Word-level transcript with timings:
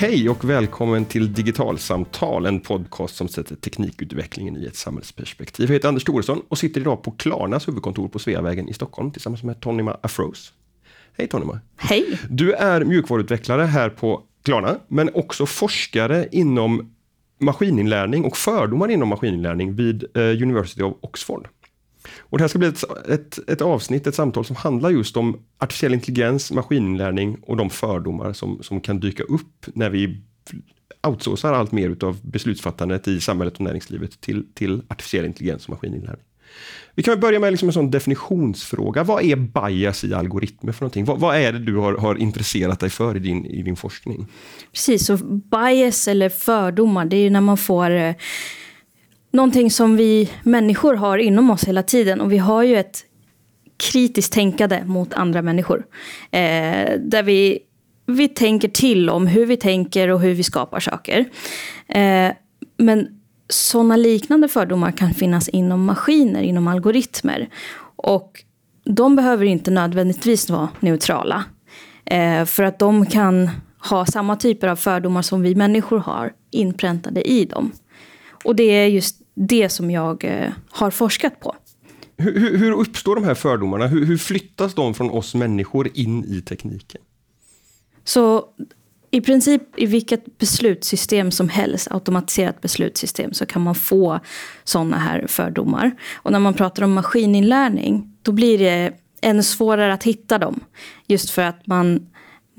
Hej 0.00 0.28
och 0.28 0.44
välkommen 0.44 1.04
till 1.04 1.32
Digitalsamtal, 1.32 2.46
en 2.46 2.60
podcast 2.60 3.16
som 3.16 3.28
sätter 3.28 3.56
teknikutvecklingen 3.56 4.56
i 4.56 4.66
ett 4.66 4.76
samhällsperspektiv. 4.76 5.66
Jag 5.66 5.74
heter 5.74 5.88
Anders 5.88 6.04
Thoresson 6.04 6.42
och 6.48 6.58
sitter 6.58 6.80
idag 6.80 7.02
på 7.02 7.10
Klarnas 7.10 7.68
huvudkontor 7.68 8.08
på 8.08 8.18
Sveavägen 8.18 8.68
i 8.68 8.72
Stockholm 8.72 9.10
tillsammans 9.10 9.42
med 9.42 9.60
Tonima 9.60 9.96
Afros. 10.02 10.52
Hej 11.18 11.28
Tonima! 11.28 11.60
Hej! 11.76 12.18
Du 12.30 12.52
är 12.52 12.84
mjukvaruutvecklare 12.84 13.62
här 13.62 13.90
på 13.90 14.22
Klarna, 14.44 14.78
men 14.88 15.10
också 15.14 15.46
forskare 15.46 16.28
inom 16.32 16.94
maskininlärning 17.38 18.24
och 18.24 18.36
fördomar 18.36 18.88
inom 18.90 19.08
maskininlärning 19.08 19.74
vid 19.74 20.04
eh, 20.14 20.22
University 20.22 20.82
of 20.82 20.94
Oxford. 21.00 21.48
Och 22.18 22.38
det 22.38 22.44
här 22.44 22.48
ska 22.48 22.58
bli 22.58 22.68
ett, 22.68 23.08
ett, 23.08 23.38
ett, 23.48 23.60
avsnitt, 23.60 24.06
ett 24.06 24.14
samtal 24.14 24.44
som 24.44 24.56
handlar 24.56 24.90
just 24.90 25.16
om 25.16 25.42
artificiell 25.58 25.94
intelligens, 25.94 26.52
maskininlärning 26.52 27.38
och 27.42 27.56
de 27.56 27.70
fördomar 27.70 28.32
som, 28.32 28.62
som 28.62 28.80
kan 28.80 29.00
dyka 29.00 29.22
upp 29.22 29.66
när 29.74 29.90
vi 29.90 30.20
outsourcar 31.06 31.52
allt 31.52 31.72
mer 31.72 31.88
utav 31.88 32.18
beslutsfattandet 32.22 33.08
i 33.08 33.20
samhället 33.20 33.54
och 33.54 33.60
näringslivet 33.60 34.20
till, 34.20 34.46
till 34.54 34.82
artificiell 34.88 35.24
intelligens 35.24 35.64
och 35.64 35.70
maskininlärning. 35.70 36.24
Vi 36.94 37.02
kan 37.02 37.20
börja 37.20 37.40
med 37.40 37.52
liksom 37.52 37.68
en 37.68 37.72
sån 37.72 37.90
definitionsfråga. 37.90 39.02
Vad 39.02 39.24
är 39.24 39.36
bias 39.36 40.04
i 40.04 40.14
algoritmer 40.14 40.72
för 40.72 40.82
någonting? 40.82 41.04
Vad, 41.04 41.20
vad 41.20 41.36
är 41.36 41.52
det 41.52 41.58
du 41.58 41.76
har, 41.76 41.94
har, 41.94 42.16
intresserat 42.16 42.80
dig 42.80 42.90
för 42.90 43.16
i 43.16 43.18
din, 43.18 43.46
i 43.46 43.62
din 43.62 43.76
forskning? 43.76 44.26
Precis, 44.72 45.06
så 45.06 45.16
bias 45.26 46.08
eller 46.08 46.28
fördomar, 46.28 47.04
det 47.04 47.16
är 47.16 47.22
ju 47.22 47.30
när 47.30 47.40
man 47.40 47.56
får 47.56 47.90
eh, 47.90 48.14
någonting 49.30 49.70
som 49.70 49.96
vi 49.96 50.30
människor 50.42 50.94
har 50.94 51.18
inom 51.18 51.50
oss 51.50 51.64
hela 51.64 51.82
tiden. 51.82 52.20
Och 52.20 52.32
vi 52.32 52.38
har 52.38 52.62
ju 52.62 52.76
ett 52.76 53.04
kritiskt 53.76 54.32
tänkande 54.32 54.84
mot 54.84 55.14
andra 55.14 55.42
människor. 55.42 55.86
Eh, 56.30 56.98
där 56.98 57.22
vi, 57.22 57.58
vi 58.06 58.28
tänker 58.28 58.68
till 58.68 59.10
om 59.10 59.26
hur 59.26 59.46
vi 59.46 59.56
tänker 59.56 60.08
och 60.08 60.20
hur 60.20 60.34
vi 60.34 60.42
skapar 60.42 60.80
saker. 60.80 61.24
Eh, 61.88 62.32
men 62.76 63.20
sådana 63.48 63.96
liknande 63.96 64.48
fördomar 64.48 64.92
kan 64.92 65.14
finnas 65.14 65.48
inom 65.48 65.84
maskiner, 65.84 66.42
inom 66.42 66.68
algoritmer. 66.68 67.48
Och 67.96 68.44
de 68.84 69.16
behöver 69.16 69.44
inte 69.44 69.70
nödvändigtvis 69.70 70.50
vara 70.50 70.68
neutrala. 70.80 71.44
Eh, 72.04 72.44
för 72.44 72.62
att 72.62 72.78
de 72.78 73.06
kan 73.06 73.50
ha 73.90 74.06
samma 74.06 74.36
typer 74.36 74.68
av 74.68 74.76
fördomar 74.76 75.22
som 75.22 75.42
vi 75.42 75.54
människor 75.54 75.98
har 75.98 76.32
inpräntade 76.50 77.30
i 77.30 77.44
dem. 77.44 77.72
Och 78.44 78.56
det 78.56 78.62
är 78.62 78.86
just 78.86 79.16
det 79.34 79.68
som 79.68 79.90
jag 79.90 80.24
eh, 80.24 80.52
har 80.70 80.90
forskat 80.90 81.40
på. 81.40 81.56
Hur, 82.16 82.58
hur 82.58 82.72
uppstår 82.72 83.14
de 83.14 83.24
här 83.24 83.34
fördomarna? 83.34 83.86
Hur, 83.86 84.06
hur, 84.06 84.18
flyttas 84.18 84.74
de 84.74 84.94
från 84.94 85.10
oss 85.10 85.34
människor 85.34 85.88
in 85.94 86.24
i 86.24 86.40
tekniken? 86.40 87.00
Så 88.04 88.44
i 89.10 89.20
princip 89.20 89.62
i 89.76 89.86
vilket 89.86 90.38
beslutssystem 90.38 91.30
som 91.30 91.48
helst, 91.48 91.88
automatiserat 91.90 92.60
beslutssystem, 92.60 93.32
så 93.32 93.46
kan 93.46 93.62
man 93.62 93.74
få 93.74 94.20
sådana 94.64 94.98
här 94.98 95.26
fördomar. 95.26 95.90
Och 96.14 96.32
när 96.32 96.38
man 96.38 96.54
pratar 96.54 96.82
om 96.82 96.92
maskininlärning, 96.92 98.16
då 98.22 98.32
blir 98.32 98.58
det 98.58 98.92
ännu 99.22 99.42
svårare 99.42 99.92
att 99.92 100.04
hitta 100.04 100.38
dem. 100.38 100.60
Just 101.06 101.30
för 101.30 101.42
att 101.42 101.66
man 101.66 102.06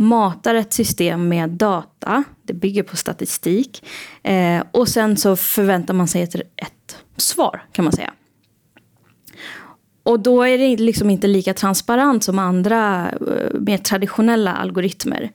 matar 0.02 0.56
ett 0.56 0.74
system 0.74 1.28
med 1.28 1.50
data, 1.50 2.24
det 2.44 2.54
bygger 2.54 2.84
på 2.84 2.98
statistik. 2.98 3.86
Eh, 4.24 4.64
och 4.72 4.88
sen 4.88 5.18
så 5.18 5.36
förväntar 5.36 5.94
man 5.94 6.08
sig 6.08 6.22
ett, 6.22 6.36
ett 6.36 6.98
svar, 7.18 7.66
kan 7.72 7.86
man 7.86 7.92
säga. 7.92 8.14
Och 10.04 10.20
då 10.20 10.44
är 10.44 10.58
det 10.58 10.78
liksom 10.78 11.10
inte 11.10 11.28
lika 11.28 11.54
transparent 11.54 12.24
som 12.24 12.40
andra 12.40 13.12
eh, 13.12 13.60
mer 13.60 13.78
traditionella 13.78 14.54
algoritmer. 14.54 15.32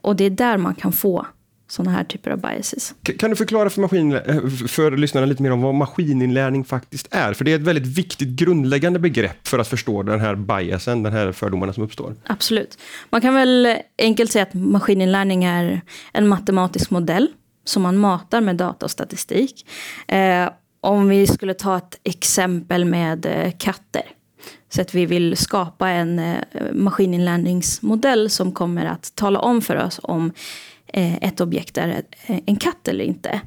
Och 0.00 0.16
det 0.16 0.24
är 0.24 0.30
där 0.30 0.56
man 0.56 0.74
kan 0.74 0.92
få 0.92 1.26
sådana 1.68 1.90
här 1.90 2.04
typer 2.04 2.30
av 2.30 2.38
biases. 2.38 2.94
Kan 3.18 3.30
du 3.30 3.36
förklara 3.36 3.70
för, 3.70 3.80
maskin, 3.80 4.12
eh, 4.12 4.46
för 4.68 4.96
lyssnarna 4.96 5.26
lite 5.26 5.42
mer 5.42 5.50
om 5.50 5.62
vad 5.62 5.74
maskininlärning 5.74 6.64
faktiskt 6.64 7.08
är? 7.10 7.32
För 7.32 7.44
det 7.44 7.52
är 7.52 7.56
ett 7.56 7.62
väldigt 7.62 7.98
viktigt 7.98 8.28
grundläggande 8.28 8.98
begrepp 8.98 9.48
för 9.48 9.58
att 9.58 9.68
förstå 9.68 10.02
den 10.02 10.20
här 10.20 10.34
biasen, 10.34 11.02
den 11.02 11.12
här 11.12 11.32
fördomarna 11.32 11.72
som 11.72 11.82
uppstår. 11.82 12.14
Absolut. 12.26 12.78
Man 13.10 13.20
kan 13.20 13.34
väl 13.34 13.76
enkelt 13.98 14.32
säga 14.32 14.42
att 14.42 14.54
maskininlärning 14.54 15.44
är 15.44 15.80
en 16.12 16.28
matematisk 16.28 16.90
modell 16.90 17.28
som 17.64 17.82
man 17.82 17.98
matar 17.98 18.40
med 18.40 18.56
data 18.56 18.86
och 18.86 18.90
statistik. 18.90 19.66
Eh, 20.08 20.48
om 20.80 21.08
vi 21.08 21.26
skulle 21.26 21.54
ta 21.54 21.76
ett 21.76 22.00
exempel 22.04 22.84
med 22.84 23.26
eh, 23.26 23.52
katter. 23.58 24.02
Så 24.70 24.80
att 24.80 24.94
vi 24.94 25.06
vill 25.06 25.36
skapa 25.36 25.88
en 25.88 26.18
eh, 26.18 26.42
maskininlärningsmodell 26.72 28.30
som 28.30 28.52
kommer 28.52 28.86
att 28.86 29.12
tala 29.14 29.38
om 29.38 29.62
för 29.62 29.76
oss 29.76 30.00
om 30.02 30.32
Eh, 30.92 31.16
ett 31.16 31.40
objekt 31.40 31.78
är 31.78 31.88
eh, 32.26 32.38
en 32.46 32.56
katt 32.56 32.88
eller 32.88 33.04
inte. 33.04 33.40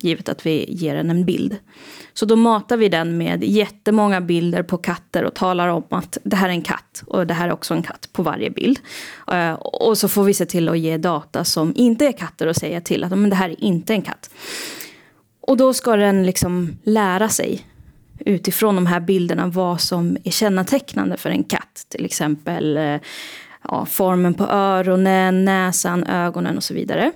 Givet 0.00 0.28
att 0.28 0.46
vi 0.46 0.72
ger 0.72 0.96
den 0.96 1.10
en 1.10 1.24
bild. 1.24 1.56
Så 2.14 2.26
då 2.26 2.36
matar 2.36 2.76
vi 2.76 2.88
den 2.88 3.18
med 3.18 3.44
jättemånga 3.44 4.20
bilder 4.20 4.62
på 4.62 4.78
katter 4.78 5.24
och 5.24 5.34
talar 5.34 5.68
om 5.68 5.84
att 5.90 6.18
det 6.22 6.36
här 6.36 6.48
är 6.48 6.52
en 6.52 6.62
katt 6.62 7.02
och 7.06 7.26
det 7.26 7.34
här 7.34 7.48
är 7.48 7.52
också 7.52 7.74
en 7.74 7.82
katt 7.82 8.08
på 8.12 8.22
varje 8.22 8.50
bild. 8.50 8.78
Eh, 9.32 9.52
och 9.52 9.98
så 9.98 10.08
får 10.08 10.24
vi 10.24 10.34
se 10.34 10.46
till 10.46 10.68
att 10.68 10.78
ge 10.78 10.96
data 10.96 11.44
som 11.44 11.72
inte 11.76 12.06
är 12.06 12.12
katter 12.12 12.46
och 12.46 12.56
säga 12.56 12.80
till 12.80 13.04
att 13.04 13.10
men 13.10 13.30
det 13.30 13.36
här 13.36 13.50
är 13.50 13.64
inte 13.64 13.94
en 13.94 14.02
katt. 14.02 14.30
Och 15.40 15.56
då 15.56 15.74
ska 15.74 15.96
den 15.96 16.26
liksom 16.26 16.78
lära 16.82 17.28
sig 17.28 17.66
utifrån 18.18 18.74
de 18.74 18.86
här 18.86 19.00
bilderna 19.00 19.46
vad 19.46 19.80
som 19.80 20.16
är 20.24 20.30
kännetecknande 20.30 21.16
för 21.16 21.30
en 21.30 21.44
katt. 21.44 21.86
Till 21.88 22.04
exempel 22.04 22.78
ja, 23.68 23.86
formen 23.86 24.34
på 24.34 24.44
öronen, 24.44 25.44
näsan, 25.44 26.04
ögonen 26.04 26.56
och 26.56 26.64
så 26.64 26.74
vidare. 26.74 27.12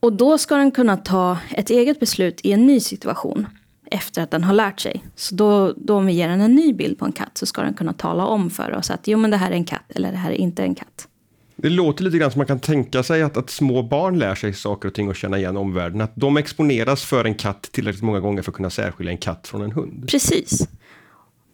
Och 0.00 0.12
då 0.12 0.38
ska 0.38 0.56
den 0.56 0.70
kunna 0.70 0.96
ta 0.96 1.38
ett 1.50 1.70
eget 1.70 2.00
beslut 2.00 2.40
i 2.42 2.52
en 2.52 2.66
ny 2.66 2.80
situation 2.80 3.46
efter 3.90 4.22
att 4.22 4.30
den 4.30 4.44
har 4.44 4.54
lärt 4.54 4.80
sig. 4.80 5.04
Så 5.14 5.34
då, 5.34 5.74
då 5.76 5.94
om 5.94 6.06
vi 6.06 6.12
ger 6.12 6.28
den 6.28 6.40
en 6.40 6.54
ny 6.54 6.72
bild 6.72 6.98
på 6.98 7.04
en 7.04 7.12
katt 7.12 7.38
så 7.38 7.46
ska 7.46 7.62
den 7.62 7.74
kunna 7.74 7.92
tala 7.92 8.26
om 8.26 8.50
för 8.50 8.74
oss 8.74 8.90
att 8.90 9.08
jo 9.08 9.18
men 9.18 9.30
det 9.30 9.36
här 9.36 9.50
är 9.50 9.54
en 9.54 9.64
katt 9.64 9.92
eller 9.94 10.12
det 10.12 10.18
här 10.18 10.30
är 10.30 10.34
inte 10.34 10.62
en 10.62 10.74
katt. 10.74 11.08
Det 11.56 11.68
låter 11.68 12.04
lite 12.04 12.18
grann 12.18 12.30
som 12.30 12.38
man 12.38 12.46
kan 12.46 12.60
tänka 12.60 13.02
sig 13.02 13.22
att, 13.22 13.36
att 13.36 13.50
små 13.50 13.82
barn 13.82 14.18
lär 14.18 14.34
sig 14.34 14.52
saker 14.52 14.88
och 14.88 14.94
ting 14.94 15.08
och 15.08 15.16
känna 15.16 15.38
igen 15.38 15.56
omvärlden. 15.56 16.00
Att 16.00 16.12
de 16.14 16.36
exponeras 16.36 17.04
för 17.04 17.24
en 17.24 17.34
katt 17.34 17.62
tillräckligt 17.62 18.02
många 18.02 18.20
gånger 18.20 18.42
för 18.42 18.50
att 18.50 18.56
kunna 18.56 18.70
särskilja 18.70 19.12
en 19.12 19.18
katt 19.18 19.48
från 19.48 19.62
en 19.62 19.72
hund. 19.72 20.08
Precis. 20.10 20.68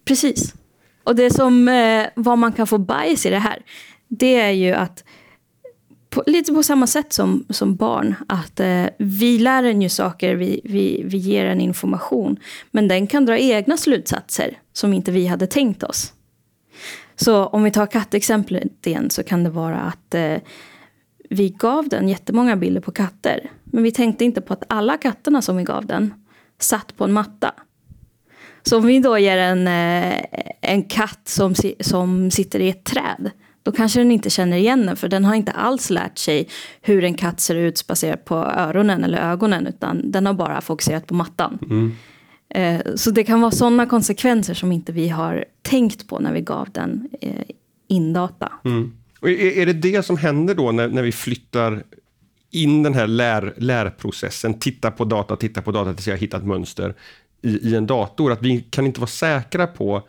Precis. 0.05 0.55
Och 1.05 1.17
det 1.17 1.31
som, 1.31 1.69
eh, 1.69 2.07
vad 2.15 2.39
man 2.39 2.53
kan 2.53 2.67
få 2.67 2.79
bias 2.79 3.27
i 3.27 3.31
det 3.31 3.39
här, 3.39 3.63
det 4.09 4.41
är 4.41 4.51
ju 4.51 4.73
att 4.73 5.05
på, 6.13 6.23
lite 6.27 6.53
på 6.53 6.63
samma 6.63 6.87
sätt 6.87 7.13
som, 7.13 7.45
som 7.49 7.77
barn, 7.77 8.15
att 8.29 8.61
eh, 8.61 8.85
vi 8.99 9.39
lär 9.39 9.63
en 9.63 9.83
ju 9.83 9.89
saker, 9.89 10.35
vi, 10.35 10.61
vi, 10.65 11.03
vi 11.07 11.19
ger 11.19 11.47
en 11.47 11.61
information, 11.61 12.37
men 12.71 12.89
den 12.89 13.07
kan 13.07 13.27
dra 13.27 13.39
egna 13.39 13.77
slutsatser 13.77 14.59
som 14.73 14.93
inte 14.93 15.11
vi 15.11 15.27
hade 15.27 15.47
tänkt 15.47 15.83
oss. 15.83 16.13
Så 17.17 17.47
om 17.47 17.63
vi 17.63 17.71
tar 17.71 17.87
kattexemplet 17.87 18.87
igen 18.87 19.11
så 19.11 19.23
kan 19.23 19.45
det 19.45 19.51
vara 19.51 19.81
att 19.81 20.15
eh, 20.15 20.37
vi 21.31 21.49
gav 21.49 21.89
den 21.89 22.09
jättemånga 22.09 22.57
bilder 22.57 22.81
på 22.81 22.93
katter, 22.93 23.51
men 23.65 23.83
vi 23.83 23.93
tänkte 23.93 24.25
inte 24.25 24.41
på 24.41 24.53
att 24.53 24.65
alla 24.69 24.97
katterna 24.97 25.43
som 25.43 25.57
vi 25.57 25.63
gav 25.63 25.87
den 25.87 26.15
satt 26.59 26.97
på 26.97 27.05
en 27.05 27.13
matta. 27.13 27.55
Så 28.63 28.77
om 28.77 28.87
vi 28.87 29.01
då 29.01 29.19
ger 29.19 29.39
en, 29.39 29.67
eh, 29.69 30.25
en 30.61 30.83
katt 30.83 31.21
som, 31.25 31.55
som 31.81 32.31
sitter 32.31 32.61
i 32.61 32.69
ett 32.69 32.85
träd, 32.85 33.31
då 33.63 33.73
kanske 33.73 34.01
den 34.01 34.11
inte 34.11 34.31
känner 34.31 34.57
igen 34.57 34.87
den, 34.87 34.97
för 34.97 35.09
den 35.09 35.25
har 35.25 35.35
inte 35.35 35.53
alls 35.53 35.91
lärt 35.91 36.19
sig 36.19 36.49
hur 36.81 37.05
en 37.05 37.15
katt 37.15 37.41
ser 37.41 37.55
ut 37.55 37.87
baserat 37.87 38.25
på 38.25 38.35
öronen 38.37 39.05
eller 39.05 39.19
ögonen, 39.19 39.67
utan 39.67 40.11
den 40.11 40.27
har 40.27 40.35
bara 40.35 40.61
fokuserat 40.61 41.07
på 41.07 41.15
mattan. 41.15 41.59
Mm. 41.63 41.93
Eh, 42.55 42.95
så 42.95 43.11
det 43.11 43.25
kan 43.25 43.41
vara 43.41 43.51
sådana 43.51 43.87
konsekvenser 43.87 44.55
som 44.55 44.73
inte 44.73 44.93
vi 44.93 45.09
har 45.09 45.45
tänkt 45.63 46.09
på 46.09 46.19
när 46.19 46.33
vi 46.33 46.41
gav 46.41 46.69
den 46.73 47.09
eh, 47.21 47.33
indata. 47.89 48.53
Mm. 48.65 48.93
Och 49.21 49.31
är 49.31 49.67
det 49.67 49.73
det 49.73 50.07
som 50.07 50.17
händer 50.17 50.55
då 50.55 50.73
när, 50.73 50.89
när 50.89 51.03
vi 51.03 51.13
flyttar 51.13 51.83
in 52.51 52.83
den 52.83 52.95
här 52.95 53.07
lär, 53.07 53.55
lärprocessen, 53.57 54.59
titta 54.59 54.91
på 54.91 55.05
data, 55.05 55.37
titta 55.37 55.63
på 55.63 55.73
data 55.73 55.95
tills 55.95 56.09
jag 56.09 56.17
hittat 56.17 56.45
mönster 56.45 56.95
i, 57.43 57.69
i 57.69 57.75
en 57.75 57.87
dator. 57.87 58.33
Att 58.33 58.43
vi 58.43 58.61
kan 58.61 58.87
inte 58.87 59.01
vara 59.01 59.09
säkra 59.09 59.67
på 59.67 60.03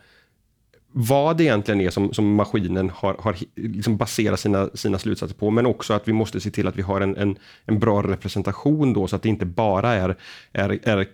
vad 0.96 1.38
det 1.38 1.44
egentligen 1.44 1.82
är 1.82 1.90
som, 1.90 2.14
som 2.14 2.36
maskinen 2.36 2.90
har, 2.90 3.16
har 3.20 3.36
liksom 3.56 3.98
baserat 3.98 4.40
sina, 4.40 4.70
sina 4.74 5.00
slutsatser 5.00 5.36
på, 5.36 5.52
men 5.52 5.66
också 5.66 5.94
att 5.94 6.08
vi 6.08 6.14
måste 6.14 6.40
se 6.40 6.52
till 6.52 6.68
att 6.68 6.76
vi 6.76 6.82
har 6.82 7.02
en, 7.02 7.18
en, 7.18 7.36
en 7.66 7.80
bra 7.80 8.04
representation 8.04 8.94
då, 8.94 9.08
så 9.08 9.16
att 9.16 9.22
det 9.22 9.30
inte 9.30 9.46
bara 9.46 9.94
är, 9.94 10.16
är, 10.52 10.80
är 10.84 11.08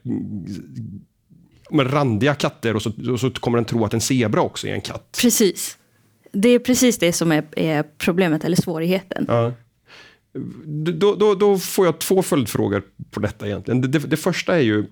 randiga 1.71 2.36
katter 2.36 2.75
och 2.75 2.81
så, 2.81 3.12
och 3.12 3.19
så 3.19 3.31
kommer 3.31 3.57
den 3.57 3.65
tro 3.65 3.86
att 3.86 3.94
en 3.94 4.01
zebra 4.01 4.42
också 4.42 4.68
är 4.68 4.74
en 4.74 4.81
katt. 4.81 5.19
Precis. 5.22 5.77
Det 6.31 6.50
är 6.50 6.60
precis 6.60 6.98
det 6.98 7.13
som 7.13 7.31
är, 7.31 7.45
är 7.51 7.83
problemet 7.98 8.44
eller 8.44 8.56
svårigheten. 8.56 9.25
Ja. 9.27 9.54
Då, 10.65 11.15
då, 11.15 11.36
då, 11.36 11.57
får 11.57 11.86
jag 11.86 12.00
två 12.00 12.22
följdfrågor 12.22 12.83
på 13.12 13.19
detta 13.19 13.48
egentligen. 13.48 13.81
Det, 13.81 13.88
det, 13.88 14.00
det 14.00 14.18
första 14.18 14.56
är 14.56 14.62
ju, 14.62 14.86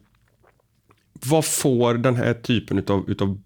vad 1.26 1.46
får 1.46 1.94
den 1.94 2.16
här 2.16 2.34
typen 2.34 2.78
utav, 2.78 3.10
utav 3.10 3.38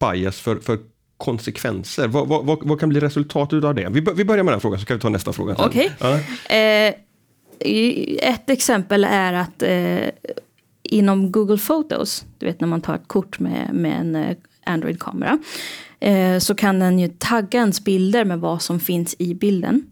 bias 0.00 0.40
för, 0.40 0.56
för 0.56 0.78
konsekvenser? 1.16 2.08
Vad, 2.08 2.28
vad, 2.28 2.68
vad, 2.68 2.80
kan 2.80 2.88
bli 2.88 3.00
resultatet 3.00 3.64
av 3.64 3.74
det? 3.74 3.88
Vi, 3.88 4.06
vi 4.16 4.24
börjar 4.24 4.44
med 4.44 4.54
den 4.54 4.60
frågan 4.60 4.80
så 4.80 4.86
kan 4.86 4.96
vi 4.96 5.00
ta 5.00 5.08
nästa 5.08 5.32
fråga. 5.32 5.56
Okej. 5.58 5.92
Ja. 5.98 6.20
Eh, 6.54 6.94
ett 8.20 8.50
exempel 8.50 9.04
är 9.04 9.32
att 9.32 9.62
eh, 9.62 10.08
inom 10.82 11.32
Google 11.32 11.58
Photos, 11.58 12.24
du 12.38 12.46
vet 12.46 12.60
när 12.60 12.68
man 12.68 12.80
tar 12.80 12.94
ett 12.94 13.08
kort 13.08 13.38
med, 13.38 13.74
med 13.74 14.00
en 14.00 14.16
eh, 14.16 14.36
Android-kamera, 14.64 15.38
eh, 16.00 16.38
så 16.38 16.54
kan 16.54 16.78
den 16.78 16.98
ju 16.98 17.08
tagga 17.08 17.60
ens 17.60 17.84
bilder 17.84 18.24
med 18.24 18.40
vad 18.40 18.62
som 18.62 18.80
finns 18.80 19.16
i 19.18 19.34
bilden. 19.34 19.86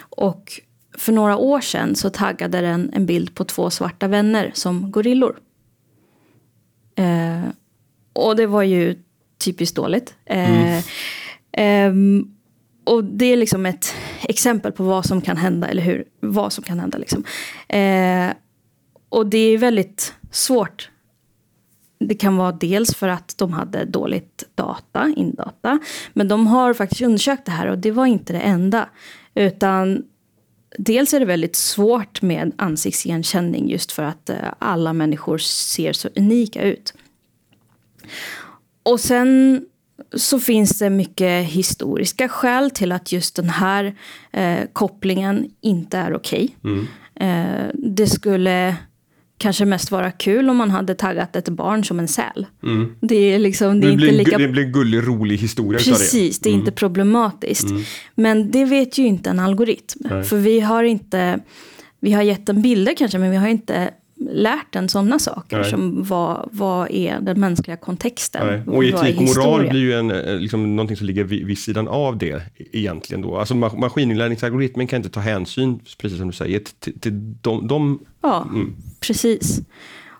Och 0.00 0.52
för 0.98 1.12
några 1.12 1.36
år 1.36 1.60
sedan 1.60 1.94
så 1.94 2.10
taggade 2.10 2.60
den 2.60 2.90
en 2.94 3.06
bild 3.06 3.34
på 3.34 3.44
två 3.44 3.70
svarta 3.70 4.08
vänner 4.08 4.50
som 4.54 4.90
gorillor. 4.90 5.36
Eh, 7.02 7.48
och 8.12 8.36
det 8.36 8.46
var 8.46 8.62
ju 8.62 9.02
typiskt 9.44 9.76
dåligt. 9.76 10.14
Eh, 10.24 10.80
ehm, 11.52 12.34
och 12.84 13.04
det 13.04 13.24
är 13.24 13.36
liksom 13.36 13.66
ett 13.66 13.94
exempel 14.22 14.72
på 14.72 14.84
vad 14.84 15.06
som 15.06 15.20
kan 15.20 15.36
hända, 15.36 15.68
eller 15.68 15.82
hur, 15.82 16.04
vad 16.20 16.52
som 16.52 16.64
kan 16.64 16.80
hända. 16.80 16.98
Liksom. 16.98 17.24
Eh, 17.68 18.32
och 19.08 19.26
det 19.26 19.38
är 19.38 19.58
väldigt 19.58 20.14
svårt. 20.30 20.90
Det 21.98 22.14
kan 22.14 22.36
vara 22.36 22.52
dels 22.52 22.94
för 22.94 23.08
att 23.08 23.34
de 23.38 23.52
hade 23.52 23.84
dåligt 23.84 24.44
data, 24.54 25.12
indata. 25.16 25.78
Men 26.12 26.28
de 26.28 26.46
har 26.46 26.74
faktiskt 26.74 27.02
undersökt 27.02 27.46
det 27.46 27.52
här 27.52 27.66
och 27.66 27.78
det 27.78 27.90
var 27.90 28.06
inte 28.06 28.32
det 28.32 28.40
enda. 28.40 28.88
Utan 29.34 30.02
dels 30.78 31.14
är 31.14 31.20
det 31.20 31.26
väldigt 31.26 31.56
svårt 31.56 32.22
med 32.22 32.52
ansiktsigenkänning 32.56 33.70
just 33.70 33.92
för 33.92 34.02
att 34.02 34.30
eh, 34.30 34.36
alla 34.58 34.92
människor 34.92 35.38
ser 35.38 35.92
så 35.92 36.08
unika 36.16 36.62
ut. 36.62 36.94
Och 38.82 39.00
sen 39.00 39.64
så 40.16 40.40
finns 40.40 40.78
det 40.78 40.90
mycket 40.90 41.46
historiska 41.46 42.28
skäl 42.28 42.70
till 42.70 42.92
att 42.92 43.12
just 43.12 43.36
den 43.36 43.48
här 43.48 43.94
eh, 44.32 44.60
kopplingen 44.72 45.50
inte 45.60 45.98
är 45.98 46.14
okej. 46.14 46.56
Eh, 47.14 47.66
det 47.74 48.06
skulle 48.06 48.76
kanske 49.42 49.64
mest 49.64 49.90
vara 49.90 50.10
kul 50.10 50.50
om 50.50 50.56
man 50.56 50.70
hade 50.70 50.94
taggat 50.94 51.36
ett 51.36 51.48
barn 51.48 51.84
som 51.84 51.98
en 51.98 52.08
säl. 52.08 52.46
Det 53.00 53.16
är 53.34 53.38
liksom, 53.38 53.80
det 53.80 53.86
är 53.86 53.88
Det, 53.88 53.92
inte 53.92 54.06
blir, 54.06 54.18
lika... 54.18 54.38
det 54.38 54.48
blir 54.48 54.64
en 54.64 54.72
gullig, 54.72 54.98
rolig 55.08 55.36
historia 55.38 55.78
det. 55.78 55.84
Precis, 55.84 56.38
det 56.38 56.50
är 56.50 56.54
inte 56.54 56.70
problematiskt. 56.72 57.66
Men 58.14 58.50
det 58.50 58.64
vet 58.64 58.98
ju 58.98 59.06
inte 59.06 59.30
en 59.30 59.38
algoritm. 59.40 59.98
Nej. 60.10 60.24
För 60.24 60.36
vi 60.36 60.60
har 60.60 60.82
inte, 60.84 61.40
vi 62.00 62.12
har 62.12 62.22
gett 62.22 62.46
den 62.46 62.62
bilder 62.62 62.94
kanske, 62.98 63.18
men 63.18 63.30
vi 63.30 63.36
har 63.36 63.48
inte 63.48 63.90
lärt 64.30 64.72
den 64.72 64.88
sådana 64.88 65.18
saker 65.18 65.58
Nej. 65.60 65.70
som 65.70 66.02
vad, 66.04 66.48
vad 66.52 66.90
är 66.90 67.20
den 67.20 67.40
mänskliga 67.40 67.76
kontexten? 67.76 68.46
Nej. 68.46 68.62
Och 68.76 68.84
etik 68.84 69.16
och 69.16 69.22
moral 69.22 69.68
blir 69.68 69.80
ju 69.80 69.92
en, 69.92 70.10
eh, 70.10 70.36
liksom, 70.36 70.76
någonting 70.76 70.96
som 70.96 71.06
ligger 71.06 71.24
vid, 71.24 71.46
vid 71.46 71.58
sidan 71.58 71.88
av 71.88 72.18
det 72.18 72.42
egentligen. 72.72 73.22
Då. 73.22 73.36
Alltså 73.36 73.54
ma- 73.54 73.78
maskininlärningsalgoritmen 73.80 74.86
kan 74.86 74.96
inte 74.96 75.08
ta 75.10 75.20
hänsyn, 75.20 75.80
precis 75.98 76.18
som 76.18 76.26
du 76.26 76.32
säger, 76.32 76.60
till, 76.80 77.00
till 77.00 77.34
de, 77.40 77.66
de 77.66 77.98
Ja, 78.22 78.48
precis. 79.02 79.60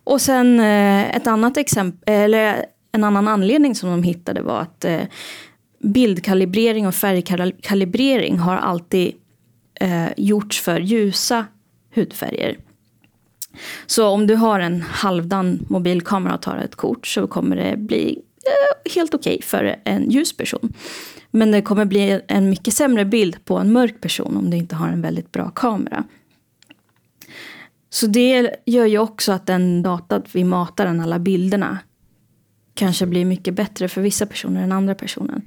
Och 0.05 0.21
sen 0.21 0.61
eh, 0.61 1.17
ett 1.17 1.27
annat 1.27 1.57
exempel, 1.57 2.15
eller 2.15 2.67
en 2.93 3.05
annan 3.05 3.29
anledning 3.29 3.75
som 3.75 3.91
de 3.91 4.03
hittade 4.03 4.43
var 4.43 4.61
att 4.61 4.85
eh, 4.85 5.01
bildkalibrering 5.79 6.87
och 6.87 6.95
färgkalibrering 6.95 8.39
har 8.39 8.57
alltid 8.57 9.15
eh, 9.81 10.09
gjorts 10.17 10.61
för 10.61 10.81
ljusa 10.81 11.47
hudfärger. 11.95 12.59
Så 13.87 14.09
om 14.09 14.27
du 14.27 14.35
har 14.35 14.61
en 14.61 14.83
halvdan 14.83 15.67
mobilkamera 15.69 16.35
och 16.35 16.43
tar 16.43 16.57
ett 16.57 16.77
kort 16.77 17.07
så 17.07 17.27
kommer 17.27 17.57
det 17.57 17.77
bli 17.77 18.19
eh, 18.45 18.93
helt 18.95 19.15
okej 19.15 19.43
för 19.43 19.77
en 19.85 20.11
ljus 20.11 20.37
person. 20.37 20.73
Men 21.31 21.51
det 21.51 21.63
kommer 21.63 21.85
bli 21.85 22.21
en 22.29 22.51
mycket 22.51 22.75
sämre 22.75 23.05
bild 23.05 23.45
på 23.45 23.59
en 23.59 23.73
mörk 23.73 24.01
person 24.01 24.37
om 24.37 24.51
du 24.51 24.57
inte 24.57 24.77
har 24.77 24.89
en 24.89 25.03
väldigt 25.03 25.33
bra 25.33 25.51
kamera. 25.51 26.05
Så 27.93 28.07
det 28.07 28.51
gör 28.67 28.87
ju 28.87 28.99
också 28.99 29.33
att 29.33 29.47
den 29.47 29.83
data 29.83 30.23
vi 30.33 30.45
matar 30.45 30.85
den 30.87 31.01
alla 31.01 31.19
bilderna 31.19 31.79
kanske 32.75 33.07
blir 33.07 33.25
mycket 33.25 33.55
bättre 33.55 33.89
för 33.89 34.01
vissa 34.01 34.27
personer 34.27 34.63
än 34.63 34.73
andra 34.73 34.95
personer. 34.95 35.41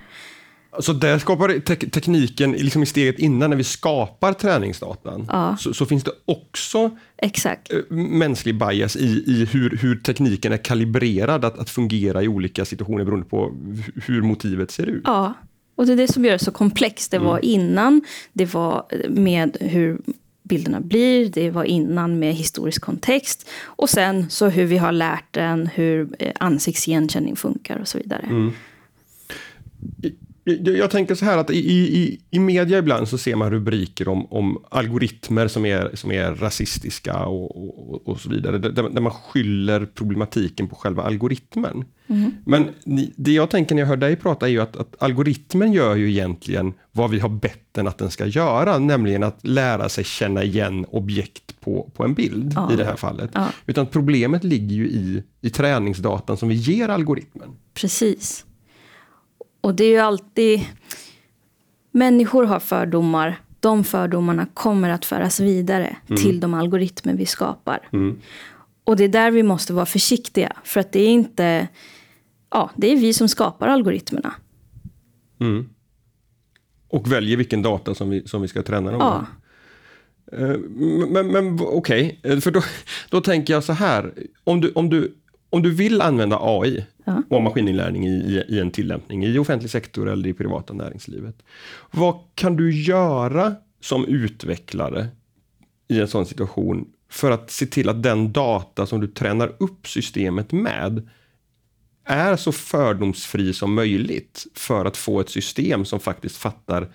Så 0.79 0.93
där 0.93 1.19
skapar 1.19 1.59
te- 1.59 1.75
tekniken, 1.89 2.51
liksom 2.51 2.83
i 2.83 2.85
steget 2.85 3.19
innan 3.19 3.49
när 3.49 3.57
vi 3.57 3.63
skapar 3.63 4.33
träningsdatan, 4.33 5.27
Ja. 5.31 5.57
så, 5.59 5.73
så 5.73 5.85
finns 5.85 6.03
det 6.03 6.11
också 6.25 6.97
Exakt. 7.17 7.73
eh, 7.73 7.79
mänsklig 7.97 8.57
bias 8.59 8.95
i, 8.95 9.05
i 9.27 9.45
hur, 9.51 9.77
hur 9.81 9.95
tekniken 9.95 10.53
är 10.53 10.57
kalibrerad 10.63 11.45
att, 11.45 11.59
att 11.59 11.69
fungera 11.69 12.23
i 12.23 12.27
olika 12.27 12.65
situationer 12.65 13.03
beroende 13.05 13.25
på 13.29 13.49
hu- 13.49 14.01
hur 14.05 14.21
motivet 14.21 14.71
ser 14.71 14.85
ut. 14.85 15.01
Ja, 15.05 15.33
och 15.75 15.85
det 15.85 15.93
är 15.93 15.97
det 15.97 16.07
som 16.13 16.25
gör 16.25 16.31
det 16.31 16.39
så 16.39 16.51
komplext. 16.51 17.11
Det 17.11 17.19
var 17.19 17.45
innan, 17.45 18.01
det 18.33 18.53
var 18.53 18.85
med 19.09 19.57
hur 19.61 20.01
bilderna 20.45 20.81
blir, 20.81 21.29
det 21.29 21.51
var 21.51 21.63
innan 21.63 22.19
med 22.19 22.33
historisk 22.33 22.81
kontext 22.81 23.49
och 23.63 23.89
sen 23.89 24.29
så 24.29 24.49
hur 24.49 24.65
vi 24.65 24.77
har 24.77 24.91
lärt 24.91 25.33
den, 25.33 25.67
hur 25.67 26.15
eh, 26.19 26.31
ansiktsigenkänning 26.39 27.35
funkar 27.35 27.79
och 27.79 27.87
så 27.87 27.97
vidare. 27.97 28.25
Mm. 28.29 28.51
Jag, 30.47 30.77
jag 30.77 30.91
tänker 30.91 31.15
så 31.15 31.25
här 31.25 31.37
att 31.37 31.49
i, 31.49 31.57
i, 31.57 32.21
i 32.31 32.39
media 32.39 32.77
ibland 32.77 33.07
så 33.07 33.17
ser 33.17 33.35
man 33.35 33.51
rubriker 33.51 34.07
om, 34.07 34.25
om 34.25 34.63
algoritmer 34.71 35.47
som 35.47 35.65
är, 35.65 35.91
som 35.93 36.11
är 36.11 36.35
rasistiska 36.35 37.25
och, 37.25 37.57
och, 37.57 38.07
och 38.07 38.19
så 38.19 38.29
vidare. 38.29 38.57
Där, 38.57 38.89
där 38.89 39.01
man 39.01 39.11
skyller 39.11 39.85
problematiken 39.85 40.67
på 40.67 40.75
själva 40.75 41.03
algoritmen. 41.03 41.85
Men 42.45 42.67
ni, 42.83 43.13
det 43.15 43.31
jag 43.31 43.49
tänker 43.49 43.75
när 43.75 43.81
jag 43.81 43.87
hör 43.87 43.97
dig 43.97 44.15
prata 44.15 44.45
är 44.45 44.51
ju 44.51 44.61
att, 44.61 44.75
att 44.75 44.95
algoritmen 44.99 45.73
gör 45.73 45.95
ju 45.95 46.09
egentligen 46.11 46.73
vad 46.91 47.09
vi 47.09 47.19
har 47.19 47.29
bett 47.29 47.67
den 47.71 47.87
att 47.87 47.97
den 47.97 48.11
ska 48.11 48.25
göra, 48.25 48.79
nämligen 48.79 49.23
att 49.23 49.47
lära 49.47 49.89
sig 49.89 50.03
känna 50.03 50.43
igen 50.43 50.85
objekt 50.89 51.59
på, 51.59 51.91
på 51.95 52.03
en 52.03 52.13
bild 52.13 52.53
Ja. 52.55 52.73
i 52.73 52.75
det 52.75 52.85
här 52.85 52.95
fallet. 52.95 53.29
Ja. 53.33 53.47
Utan 53.65 53.85
problemet 53.87 54.43
ligger 54.43 54.75
ju 54.75 54.87
i, 54.87 55.23
i 55.41 55.49
träningsdatan 55.49 56.37
som 56.37 56.49
vi 56.49 56.55
ger 56.55 56.89
algoritmen. 56.89 57.49
Precis. 57.73 58.45
Och 59.65 59.75
det 59.75 59.83
är 59.83 59.89
ju 59.89 59.97
alltid... 59.97 60.65
Människor 61.91 62.43
har 62.43 62.59
fördomar. 62.59 63.39
De 63.59 63.83
fördomarna 63.83 64.45
kommer 64.53 64.89
att 64.89 65.05
föras 65.05 65.39
vidare 65.39 65.95
till 66.17 66.39
de 66.39 66.53
algoritmer 66.53 67.13
vi 67.13 67.25
skapar. 67.25 67.89
Och 68.83 68.95
det 68.95 69.03
är 69.03 69.07
där 69.07 69.31
vi 69.31 69.43
måste 69.43 69.73
vara 69.73 69.85
försiktiga. 69.85 70.53
För 70.63 70.79
att 70.79 70.91
det 70.91 70.99
är 71.01 71.09
inte... 71.09 71.67
Ja, 72.49 72.71
det 72.75 72.91
är 72.91 72.95
vi 72.95 73.13
som 73.13 73.29
skapar 73.29 73.67
algoritmerna. 73.67 74.33
Och 76.87 77.11
väljer 77.11 77.37
vilken 77.37 77.61
data 77.61 77.95
som 77.95 78.09
vi, 78.09 78.27
som 78.27 78.41
vi 78.41 78.47
ska 78.47 78.63
träna 78.63 78.91
dem 78.91 78.99
Ja. 79.01 79.25
Eh, 80.37 80.57
Men, 81.09 81.27
men 81.27 81.59
okej, 81.61 82.19
Eh, 82.23 82.39
för 82.39 82.51
då, 82.51 82.61
då 83.09 83.21
tänker 83.21 83.53
jag 83.53 83.63
så 83.63 83.73
här. 83.73 84.13
Om 84.43 84.61
du, 84.61 84.71
om 84.71 84.89
du, 84.89 85.15
om 85.49 85.61
du 85.61 85.71
vill 85.73 86.01
använda 86.01 86.37
AI 86.41 86.85
Ja. 87.05 87.23
och 87.29 87.41
maskininlärning 87.41 88.07
i, 88.07 88.11
i, 88.11 88.55
i 88.55 88.59
en 88.59 88.71
tillämpning 88.71 89.25
i 89.25 89.37
offentlig 89.39 89.71
sektor 89.71 90.09
eller 90.09 90.29
i 90.29 90.33
privata 90.33 90.73
näringslivet. 90.73 91.35
Vad 91.91 92.15
kan 92.35 92.55
du 92.55 92.81
göra 92.81 93.55
som 93.81 94.05
utvecklare 94.05 95.07
i 95.87 95.99
en 95.99 96.07
sån 96.07 96.25
situation 96.25 96.87
för 97.09 97.31
att 97.31 97.51
se 97.51 97.65
till 97.65 97.89
att 97.89 98.03
den 98.03 98.31
data 98.31 98.85
som 98.85 99.01
du 99.01 99.07
tränar 99.07 99.55
upp 99.57 99.87
systemet 99.87 100.51
med 100.51 101.09
är 102.05 102.35
så 102.35 102.51
fördomsfri 102.51 103.53
som 103.53 103.73
möjligt 103.73 104.45
för 104.53 104.85
att 104.85 104.97
få 104.97 105.19
ett 105.19 105.29
system 105.29 105.85
som 105.85 105.99
faktiskt 105.99 106.37
fattar 106.37 106.91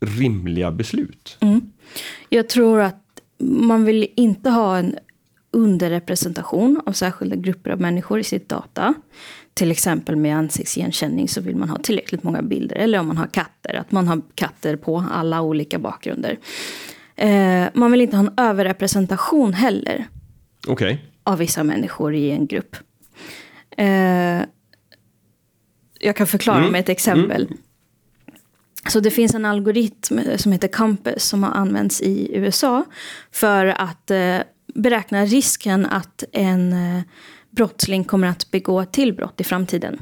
rimliga 0.00 0.70
beslut. 0.70 1.38
jag 2.28 2.48
tror 2.48 2.80
att 2.80 3.04
man 3.38 3.84
vill 3.84 4.08
inte 4.16 4.50
ha 4.50 4.78
en 4.78 4.96
underrepresentation 5.52 6.80
av 6.86 6.92
särskilda 6.92 7.36
grupper 7.36 7.70
av 7.70 7.80
människor 7.80 8.20
i 8.20 8.24
sitt 8.24 8.48
data. 8.48 8.94
Till 9.54 9.70
exempel 9.70 10.16
med 10.16 10.36
ansiktsigenkänning 10.36 11.28
så 11.28 11.40
vill 11.40 11.56
man 11.56 11.68
ha 11.68 11.78
tillräckligt 11.78 12.22
många 12.22 12.42
bilder. 12.42 12.76
Eller 12.76 12.98
om 12.98 13.06
man 13.06 13.16
har 13.16 13.26
katter, 13.26 13.74
att 13.74 13.92
man 13.92 14.08
har 14.08 14.20
katter 14.34 14.76
på 14.76 15.04
alla 15.12 15.40
olika 15.42 15.78
bakgrunder. 15.78 16.38
Eh, 17.16 17.64
man 17.74 17.90
vill 17.90 18.00
inte 18.00 18.16
ha 18.16 18.24
en 18.26 18.34
överrepresentation 18.36 19.52
heller 19.52 20.06
Okej. 20.66 21.04
av 21.22 21.38
vissa 21.38 21.64
människor 21.64 22.14
i 22.14 22.30
en 22.30 22.46
grupp. 22.46 22.76
Eh, 23.76 24.40
jag 26.00 26.16
kan 26.16 26.26
förklara 26.26 26.58
Mm. 26.58 26.72
med 26.72 26.80
ett 26.80 26.88
exempel. 26.88 27.48
Så 28.88 29.00
det 29.00 29.10
finns 29.10 29.34
en 29.34 29.44
algoritm 29.44 30.18
som 30.36 30.52
heter 30.52 30.68
Compass 30.68 31.22
som 31.24 31.42
har 31.42 31.50
använts 31.50 32.00
i 32.00 32.30
USA 32.36 32.84
för 33.32 33.66
att 33.66 34.10
eh, 34.10 34.38
beräkna 34.74 35.24
risken 35.24 35.86
att 35.86 36.24
en 36.32 36.72
eh, 36.72 37.02
brottsling 37.50 38.04
kommer 38.04 38.28
att 38.28 38.50
begå 38.50 38.84
till 38.84 39.12
brott 39.12 39.40
i 39.40 39.44
framtiden. 39.44 40.00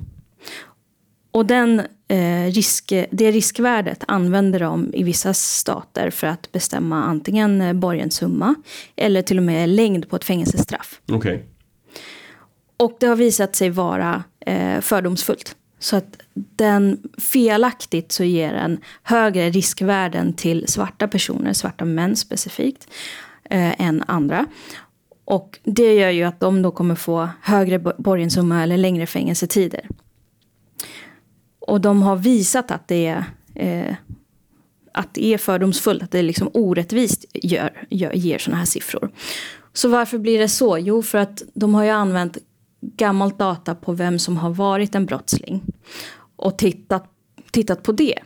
Och 1.30 1.46
den, 1.46 1.82
eh, 2.08 2.52
risk, 2.52 2.92
det 3.10 3.30
riskvärdet 3.30 4.04
använder 4.08 4.60
de 4.60 4.94
i 4.94 5.02
vissa 5.02 5.34
stater 5.34 6.10
för 6.10 6.26
att 6.26 6.52
bestämma 6.52 7.04
antingen 7.04 7.60
eh, 7.60 7.72
borgenssumma 7.72 8.54
eller 8.96 9.22
till 9.22 9.38
och 9.38 9.44
med 9.44 9.68
längd 9.68 10.10
på 10.10 10.16
ett 10.16 10.25
fängelsestraff. 10.25 11.00
Okej. 11.12 11.46
Och 12.76 12.96
det 13.00 13.06
har 13.06 13.16
visat 13.16 13.56
sig 13.56 13.70
vara 13.70 14.25
eh, 14.46 14.80
fördomsfullt. 14.80 15.56
Så 15.78 15.96
att 15.96 16.16
den 16.56 17.02
felaktigt 17.18 18.12
så 18.12 18.25
ger 18.25 18.54
en 18.54 18.80
högre 19.02 19.50
riskvärden 19.50 20.32
till 20.32 20.64
svarta 20.68 21.08
personer, 21.08 21.52
svarta 21.52 21.84
män 21.84 22.16
specifikt, 22.16 22.88
eh, 23.50 23.81
än 23.81 24.05
andra. 24.07 24.47
Och 25.25 25.59
det 25.64 25.95
gör 25.95 26.11
ju 26.11 26.23
att 26.23 26.40
de 26.40 26.62
då 26.62 26.71
kommer 26.71 26.95
få 26.95 27.28
högre 27.43 27.78
borgensumma 27.78 28.62
eller 28.62 28.76
längre 28.76 29.07
fängelsetider. 29.07 29.88
Och 31.59 31.81
de 31.81 32.02
har 32.02 32.17
visat 32.17 32.71
att 32.71 32.88
det 32.88 33.07
är, 33.07 33.25
eh, 33.55 33.95
att 34.93 35.14
det 35.14 35.35
är 35.35 35.38
fördomsfullt, 35.38 36.02
att 36.02 36.11
det 36.11 36.23
liksom 36.23 36.50
orättvist 36.55 37.25
gör, 37.33 37.87
gör, 37.90 38.12
ger 38.12 38.38
sådana 38.38 38.59
här 38.59 38.67
siffror. 38.67 39.11
Så 39.73 39.88
varför 39.88 40.19
blir 40.19 40.38
det 40.38 40.49
så? 40.49 40.78
Jo, 40.78 41.02
för 41.02 41.19
att 41.19 41.43
de 41.55 41.75
har 41.75 41.85
ju 41.85 41.90
använt 41.90 42.38
gammalt 42.81 43.38
data 43.38 43.75
på 43.75 43.93
vem 43.93 44.19
som 44.19 44.37
har 44.37 44.50
varit 44.50 44.95
en 44.95 45.07
brottsling 45.07 45.62
och 46.37 46.59
tittat, 46.59 47.11
tittat 47.50 47.83
på 47.83 47.93
det. 47.93 48.19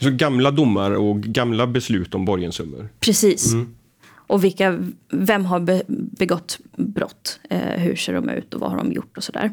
Så 0.00 0.10
gamla 0.10 0.50
domar 0.50 0.90
och 0.90 1.20
gamla 1.20 1.66
beslut 1.66 2.14
om 2.14 2.24
borgensummor? 2.24 2.88
Precis. 3.00 3.52
Mm. 3.52 3.74
Och 4.28 4.44
vilka, 4.44 4.84
vem 5.10 5.44
har 5.44 5.60
be, 5.60 5.82
begått 5.88 6.58
brott? 6.76 7.40
Eh, 7.50 7.58
hur 7.58 7.96
ser 7.96 8.14
de 8.14 8.28
ut 8.28 8.54
och 8.54 8.60
vad 8.60 8.70
har 8.70 8.78
de 8.78 8.92
gjort 8.92 9.16
och 9.16 9.24
sådär. 9.24 9.52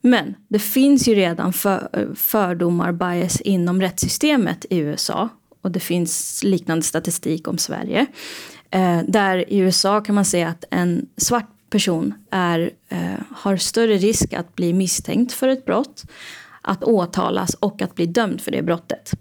Men 0.00 0.34
det 0.48 0.58
finns 0.58 1.08
ju 1.08 1.14
redan 1.14 1.52
för, 1.52 2.08
fördomar, 2.14 2.92
bias 2.92 3.40
inom 3.40 3.80
rättssystemet 3.80 4.66
i 4.70 4.78
USA. 4.78 5.28
Och 5.62 5.70
det 5.70 5.80
finns 5.80 6.44
liknande 6.44 6.82
statistik 6.82 7.48
om 7.48 7.58
Sverige. 7.58 8.06
Eh, 8.70 9.00
där 9.08 9.52
i 9.52 9.58
USA 9.58 10.00
kan 10.00 10.14
man 10.14 10.24
se 10.24 10.42
att 10.42 10.64
en 10.70 11.06
svart 11.16 11.48
person 11.70 12.14
är, 12.30 12.70
eh, 12.88 13.20
har 13.30 13.56
större 13.56 13.96
risk 13.96 14.32
att 14.32 14.54
bli 14.54 14.72
misstänkt 14.72 15.32
för 15.32 15.48
ett 15.48 15.64
brott, 15.64 16.04
att 16.62 16.84
åtalas 16.84 17.54
och 17.54 17.82
att 17.82 17.94
bli 17.94 18.06
dömd 18.06 18.40
för 18.40 18.50
det 18.50 18.62
brottet. 18.62 19.12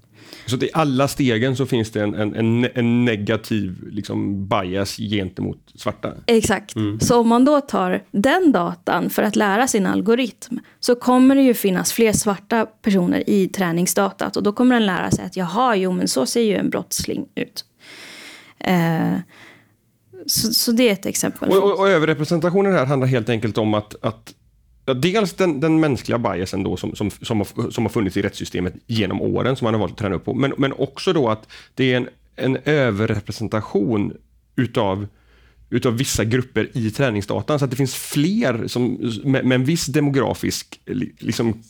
Så 0.46 0.58
i 0.58 0.70
alla 0.74 1.08
stegen 1.08 1.56
så 1.56 1.66
finns 1.66 1.92
det 1.92 2.02
en, 2.02 2.14
en, 2.14 2.68
en 2.74 3.06
negativ 3.06 3.76
liksom, 3.92 4.48
bias 4.48 4.98
gentemot 4.98 5.58
svarta? 5.76 6.14
Exakt. 6.28 6.76
Mm. 6.76 7.00
Så 7.00 7.20
om 7.20 7.28
man 7.28 7.46
då 7.46 7.62
tar 7.62 8.04
den 8.12 8.52
datan 8.52 9.10
för 9.10 9.24
att 9.24 9.36
lära 9.36 9.68
sin 9.68 9.86
algoritm 9.86 10.60
så 10.80 10.96
kommer 10.96 11.36
det 11.36 11.42
ju 11.42 11.54
finnas 11.54 11.94
fler 11.94 12.14
svarta 12.14 12.66
personer 12.66 13.30
i 13.30 13.48
träningsdatat 13.48 14.38
och 14.38 14.44
då 14.44 14.52
kommer 14.52 14.76
den 14.76 14.86
lära 14.86 15.12
sig 15.12 15.26
att 15.26 15.38
jaha, 15.38 15.76
jo 15.76 15.92
men 15.92 16.08
så 16.08 16.26
ser 16.26 16.42
ju 16.42 16.56
en 16.56 16.70
brottsling 16.70 17.26
ut. 17.36 17.66
Eh, 18.60 19.18
så, 20.26 20.54
så, 20.54 20.72
det 20.72 20.90
är 20.90 20.94
ett 20.94 21.06
exempel. 21.06 21.50
Och, 21.50 21.64
och, 21.64 21.80
och 21.80 21.90
överrepresentationen 21.90 22.74
här 22.74 22.86
handlar 22.86 23.08
helt 23.08 23.30
enkelt 23.30 23.58
om 23.58 23.74
att, 23.74 23.96
att 24.02 24.34
Ja, 24.86 24.94
dels 24.94 25.34
den, 25.34 25.60
den 25.60 25.80
mänskliga 25.80 26.18
biasen 26.18 26.64
då 26.64 26.78
som, 26.78 26.96
som, 26.96 27.12
som, 27.12 27.38
har, 27.38 27.72
som 27.72 27.86
har 27.86 27.90
funnits 27.90 28.18
i 28.18 28.22
rättssystemet 28.22 28.74
genom 28.88 29.22
åren, 29.22 29.56
som 29.56 29.66
man 29.66 29.74
har 29.74 29.80
valt 29.80 29.92
att 29.92 29.98
träna 29.98 30.16
upp 30.16 30.26
på. 30.26 30.34
Men, 30.34 30.54
men 30.58 30.74
också 30.74 31.14
då 31.14 31.30
att 31.30 31.48
det 31.76 31.94
är 31.94 31.98
en, 31.98 32.08
en 32.36 32.58
överrepresentation 32.66 34.14
utav, 34.56 35.08
utav 35.70 35.98
vissa 35.98 36.26
grupper 36.26 36.70
i 36.74 36.92
träningsdatan. 36.92 37.60
Så 37.60 37.66
att 37.66 37.72
det 37.72 37.78
finns 37.78 37.96
fler 37.96 38.68
som, 38.68 39.12
med, 39.24 39.46
med 39.46 39.56
en 39.56 39.66
viss 39.66 39.86
demografisk 39.86 40.82
liksom, 41.20 41.64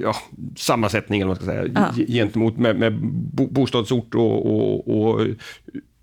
ja, 0.00 0.16
sammansättning 0.56 1.20
eller 1.20 1.28
vad 1.28 1.46
man 1.46 1.46
ska 1.46 1.62
säga, 1.62 1.92
ja. 1.96 2.04
gentemot 2.06 2.56
med, 2.56 2.76
med 2.76 2.98
bostadsort 3.32 4.14
och, 4.14 4.46
och, 4.46 4.88
och 4.88 5.26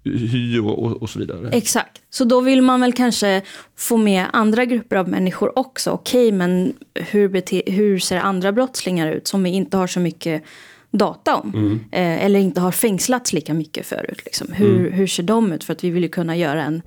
hy 0.03 0.59
och, 0.59 0.83
och, 0.83 1.01
och, 1.01 1.09
så 1.09 1.19
vidare. 1.19 1.49
Exakt. 1.49 2.01
Så 2.09 2.25
då 2.25 2.41
vill 2.41 2.61
man 2.61 2.81
väl 2.81 2.93
kanske 2.93 3.41
få 3.75 3.97
med 3.97 4.25
andra 4.33 4.65
grupper 4.65 4.95
av 4.95 5.09
människor 5.09 5.59
också. 5.59 5.91
Okej, 5.91 6.27
okay, 6.27 6.37
men 6.37 6.73
hur, 6.93 7.29
bete- 7.29 7.71
hur 7.71 7.99
ser 7.99 8.17
andra 8.17 8.51
brottslingar 8.51 9.11
ut 9.11 9.27
som 9.27 9.43
vi 9.43 9.49
inte 9.49 9.77
har 9.77 9.87
så 9.87 9.99
mycket 9.99 10.43
data 10.91 11.35
om? 11.35 11.53
Mm. 11.55 11.79
Eh, 11.91 12.25
eller 12.25 12.39
inte 12.39 12.61
har 12.61 12.71
fängslats 12.71 13.33
lika 13.33 13.53
mycket 13.53 13.85
förut. 13.85 14.21
Liksom. 14.25 14.47
Hur, 14.51 14.79
mm. 14.79 14.93
hur 14.93 15.07
ser 15.07 15.23
de 15.23 15.53
ut? 15.53 15.63
För 15.63 15.73
att 15.73 15.83
vi 15.83 15.89
vill 15.89 16.03
ju 16.03 16.09
kunna 16.09 16.37
göra 16.37 16.63
en 16.63 16.81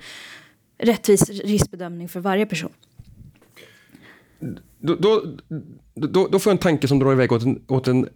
rättvis 0.78 1.30
riskbedömning 1.30 2.08
för 2.08 2.20
varje 2.20 2.46
person. 2.46 2.72
Då, 4.78 4.94
då, 4.94 5.22
då, 5.94 6.28
då 6.28 6.38
får 6.38 6.50
jag 6.50 6.54
en 6.54 6.58
tanke 6.58 6.88
som 6.88 6.98
drar 6.98 7.12
iväg 7.12 7.32
åt, 7.32 7.42
en, 7.42 7.62
åt 7.68 7.88
en, 7.88 8.08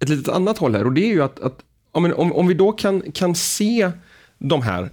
ett 0.00 0.08
litet 0.08 0.28
annat 0.28 0.58
håll 0.58 0.74
här. 0.74 0.84
Och 0.84 0.92
det 0.92 1.00
är 1.00 1.12
ju 1.12 1.22
att, 1.22 1.40
att 1.40 1.60
om, 1.92 2.12
om, 2.16 2.32
om 2.32 2.46
vi 2.46 2.54
då 2.54 2.72
kan, 2.72 3.12
kan 3.12 3.34
se 3.34 3.90
de 4.48 4.62
här 4.62 4.90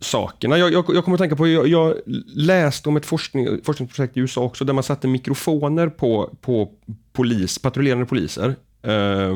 sakerna. 0.00 0.58
Jag, 0.58 0.72
jag, 0.72 0.84
jag 0.88 1.04
kommer 1.04 1.14
att 1.14 1.20
tänka 1.20 1.36
på, 1.36 1.48
jag, 1.48 1.68
jag, 1.68 1.94
läste 2.26 2.88
om 2.88 2.96
ett 2.96 3.06
forskning, 3.06 3.60
forskningsprojekt 3.64 4.16
i 4.16 4.20
USA 4.20 4.40
också, 4.40 4.64
där 4.64 4.72
man 4.72 4.84
satte 4.84 5.08
mikrofoner 5.08 5.88
på, 5.88 6.36
på 6.40 6.70
polis, 7.12 7.58
patrullerande 7.58 8.06
poliser 8.06 8.54
eh, 8.82 9.34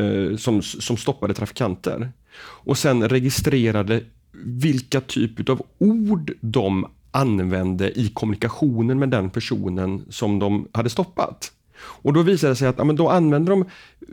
eh, 0.00 0.36
som, 0.36 0.62
som 0.62 0.96
stoppade 0.96 1.34
trafikanter. 1.34 2.12
Och 2.42 2.78
sen 2.78 3.08
registrerade 3.08 4.02
vilka 4.44 5.00
typer 5.00 5.52
av 5.52 5.62
ord 5.78 6.32
de 6.40 6.86
använde 7.10 7.98
i 8.00 8.08
kommunikationen 8.08 8.98
med 8.98 9.08
den 9.08 9.30
personen 9.30 10.04
som 10.08 10.38
de 10.38 10.68
hade 10.72 10.90
stoppat. 10.90 11.52
Och 11.78 12.12
då 12.12 12.22
visade 12.22 12.52
det 12.52 12.56
sig 12.56 12.68
att 12.68 12.78
ja, 12.78 12.84
men 12.84 12.96
då 12.96 13.08
använder 13.08 13.50
de 13.50 13.64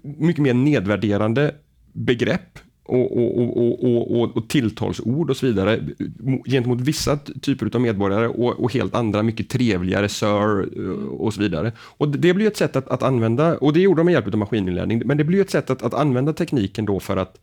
mycket 0.03 0.41
mer 0.43 0.53
nedvärderande 0.53 1.55
begrepp 1.93 2.59
och, 2.87 3.17
och, 3.17 3.57
och, 3.57 4.21
och, 4.21 4.37
och, 4.37 4.49
tilltalsord 4.49 5.29
och 5.29 5.37
så 5.37 5.45
vidare 5.45 5.79
gentemot 6.45 6.81
vissa 6.81 7.17
typer 7.17 7.75
av 7.75 7.81
medborgare 7.81 8.27
och, 8.27 8.71
helt 8.71 8.95
andra 8.95 9.23
mycket 9.23 9.49
trevligare 9.49 10.09
sir 10.09 10.79
eh, 10.79 11.07
och 11.07 11.33
så 11.33 11.41
vidare. 11.41 11.71
Och 11.79 12.09
det 12.09 12.33
blir 12.33 12.47
ett 12.47 12.57
sätt 12.57 12.75
att, 12.75 12.87
att 12.87 13.03
använda, 13.03 13.57
och 13.57 13.73
det 13.73 13.79
gjorde 13.79 13.99
de 13.99 14.05
med 14.05 14.11
hjälp 14.11 14.27
av 14.27 14.37
maskininlärning, 14.37 15.01
men 15.05 15.17
det 15.17 15.23
blir 15.23 15.41
ett 15.41 15.49
sätt 15.49 15.69
att, 15.69 15.83
att 15.83 15.93
använda 15.93 16.33
tekniken 16.33 16.85
då 16.85 16.99
för 16.99 17.17
att 17.17 17.39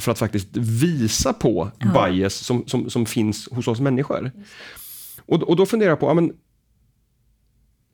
för 0.00 0.12
att 0.12 0.18
faktiskt 0.18 0.56
visa 0.56 1.32
på 1.32 1.70
ja. 1.78 2.08
bias 2.08 2.34
som, 2.34 2.66
som, 2.66 2.90
som 2.90 3.06
finns 3.06 3.48
hos 3.50 3.68
oss 3.68 3.80
människor. 3.80 4.30
Och, 5.26 5.42
och 5.42 5.56
då 5.56 5.66
funderar 5.66 5.90
jag 5.90 6.00
på, 6.00 6.06
ja, 6.06 6.14
men, 6.14 6.32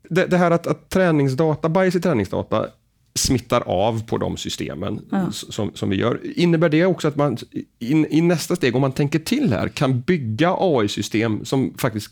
det, 0.09 0.25
det 0.25 0.37
här 0.37 0.51
att, 0.51 0.67
att 0.67 0.89
träningsdata, 0.89 1.69
bias 1.69 1.95
i 1.95 1.99
träningsdata 1.99 2.67
smittar 3.17 3.61
av 3.61 4.05
på 4.07 4.17
de 4.17 4.37
systemen 4.37 5.01
ja. 5.11 5.31
som, 5.31 5.71
som 5.73 5.89
vi 5.89 5.95
gör. 5.95 6.19
Innebär 6.35 6.69
det 6.69 6.85
också 6.85 7.07
att 7.07 7.15
man 7.15 7.37
in, 7.79 8.05
i 8.09 8.21
nästa 8.21 8.55
steg, 8.55 8.75
om 8.75 8.81
man 8.81 8.91
tänker 8.91 9.19
till 9.19 9.53
här, 9.53 9.67
kan 9.67 10.01
bygga 10.01 10.55
AI-system 10.59 11.45
som 11.45 11.73
faktiskt 11.77 12.11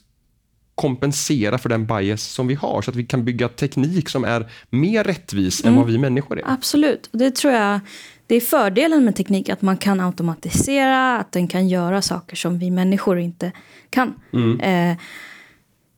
kompenserar 0.76 1.58
för 1.58 1.70
den 1.70 1.86
bias 1.86 2.24
som 2.24 2.48
vi 2.48 2.54
har, 2.54 2.82
så 2.82 2.92
att 2.92 2.98
vi 2.98 3.06
kan 3.06 3.26
bygga 3.26 3.48
teknik 3.48 4.10
som 4.10 4.24
är 4.24 4.52
mer 4.70 5.04
rättvis 5.04 5.64
mm. 5.64 5.74
än 5.74 5.80
vad 5.80 5.92
vi 5.92 5.98
människor 5.98 6.40
är? 6.40 6.44
Absolut, 6.52 7.10
det 7.12 7.36
tror 7.36 7.54
jag 7.54 7.80
det 8.28 8.36
är 8.36 8.42
fördelen 8.42 9.06
med 9.06 9.16
teknik, 9.16 9.50
att 9.50 9.62
man 9.62 9.78
kan 9.78 10.00
automatisera, 10.00 11.18
att 11.18 11.32
den 11.32 11.48
kan 11.48 11.68
göra 11.68 12.02
saker 12.02 12.36
som 12.36 12.60
vi 12.60 12.72
människor 12.72 13.20
inte 13.20 13.52
kan. 13.90 14.14
Mm. 14.34 14.60
Eh, 14.60 14.98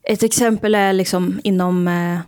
ett 0.04 0.24
exempel 0.24 0.76
är 0.76 0.94
liksom 0.94 1.40
inom 1.44 1.88
eh, 1.88 2.20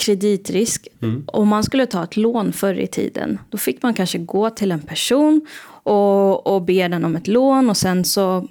kreditrisk. 0.00 0.88
Mm. 1.02 1.24
Om 1.26 1.48
man 1.48 1.64
skulle 1.64 1.86
ta 1.86 2.04
ett 2.04 2.16
lån 2.16 2.52
förr 2.52 2.74
i 2.74 2.86
tiden, 2.86 3.38
då 3.48 3.58
fick 3.58 3.82
man 3.82 3.94
kanske 3.94 4.18
gå 4.18 4.50
till 4.50 4.72
en 4.72 4.80
person 4.80 5.46
och, 5.82 6.46
och 6.46 6.62
be 6.62 6.88
den 6.88 7.04
om 7.04 7.16
ett 7.16 7.28
lån 7.28 7.70
och 7.70 7.76
sen 7.76 8.04
så 8.04 8.48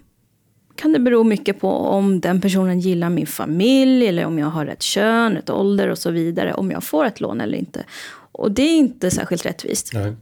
kan 0.75 0.93
det 0.93 0.99
bero 0.99 1.23
mycket 1.23 1.59
på 1.59 1.71
om 1.71 2.19
den 2.19 2.41
personen 2.41 2.79
gillar 2.79 3.09
min 3.09 3.27
familj 3.27 4.07
eller 4.07 4.25
om 4.25 4.39
jag 4.39 4.47
har 4.47 4.65
rätt 4.65 4.81
kön, 4.81 5.33
rätt 5.33 5.49
ålder 5.49 5.87
och 5.87 5.97
så 5.97 6.11
vidare. 6.11 6.53
Om 6.53 6.71
jag 6.71 6.83
får 6.83 7.05
ett 7.05 7.19
lån 7.19 7.41
eller 7.41 7.57
inte. 7.57 7.83
Och 8.31 8.51
det 8.51 8.61
är 8.61 8.77
inte 8.77 9.11
särskilt 9.11 9.45
rättvist. 9.45 9.93
Nej. 9.93 10.15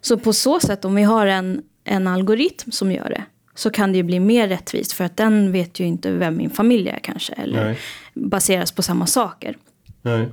Så 0.00 0.18
på 0.18 0.32
så 0.32 0.60
sätt, 0.60 0.84
om 0.84 0.94
vi 0.94 1.02
har 1.02 1.26
en, 1.26 1.62
en 1.84 2.06
algoritm 2.06 2.72
som 2.72 2.92
gör 2.92 3.08
det, 3.08 3.24
så 3.54 3.70
kan 3.70 3.92
det 3.92 3.96
ju 3.96 4.02
bli 4.02 4.20
mer 4.20 4.48
rättvist. 4.48 4.92
För 4.92 5.04
att 5.04 5.16
den 5.16 5.52
vet 5.52 5.80
ju 5.80 5.84
inte 5.84 6.10
vem 6.10 6.36
min 6.36 6.50
familj 6.50 6.88
är 6.88 6.98
kanske. 7.02 7.32
Eller 7.32 7.64
Nej. 7.64 7.78
baseras 8.14 8.72
på 8.72 8.82
samma 8.82 9.06
saker. 9.06 9.56
Nej. 10.02 10.28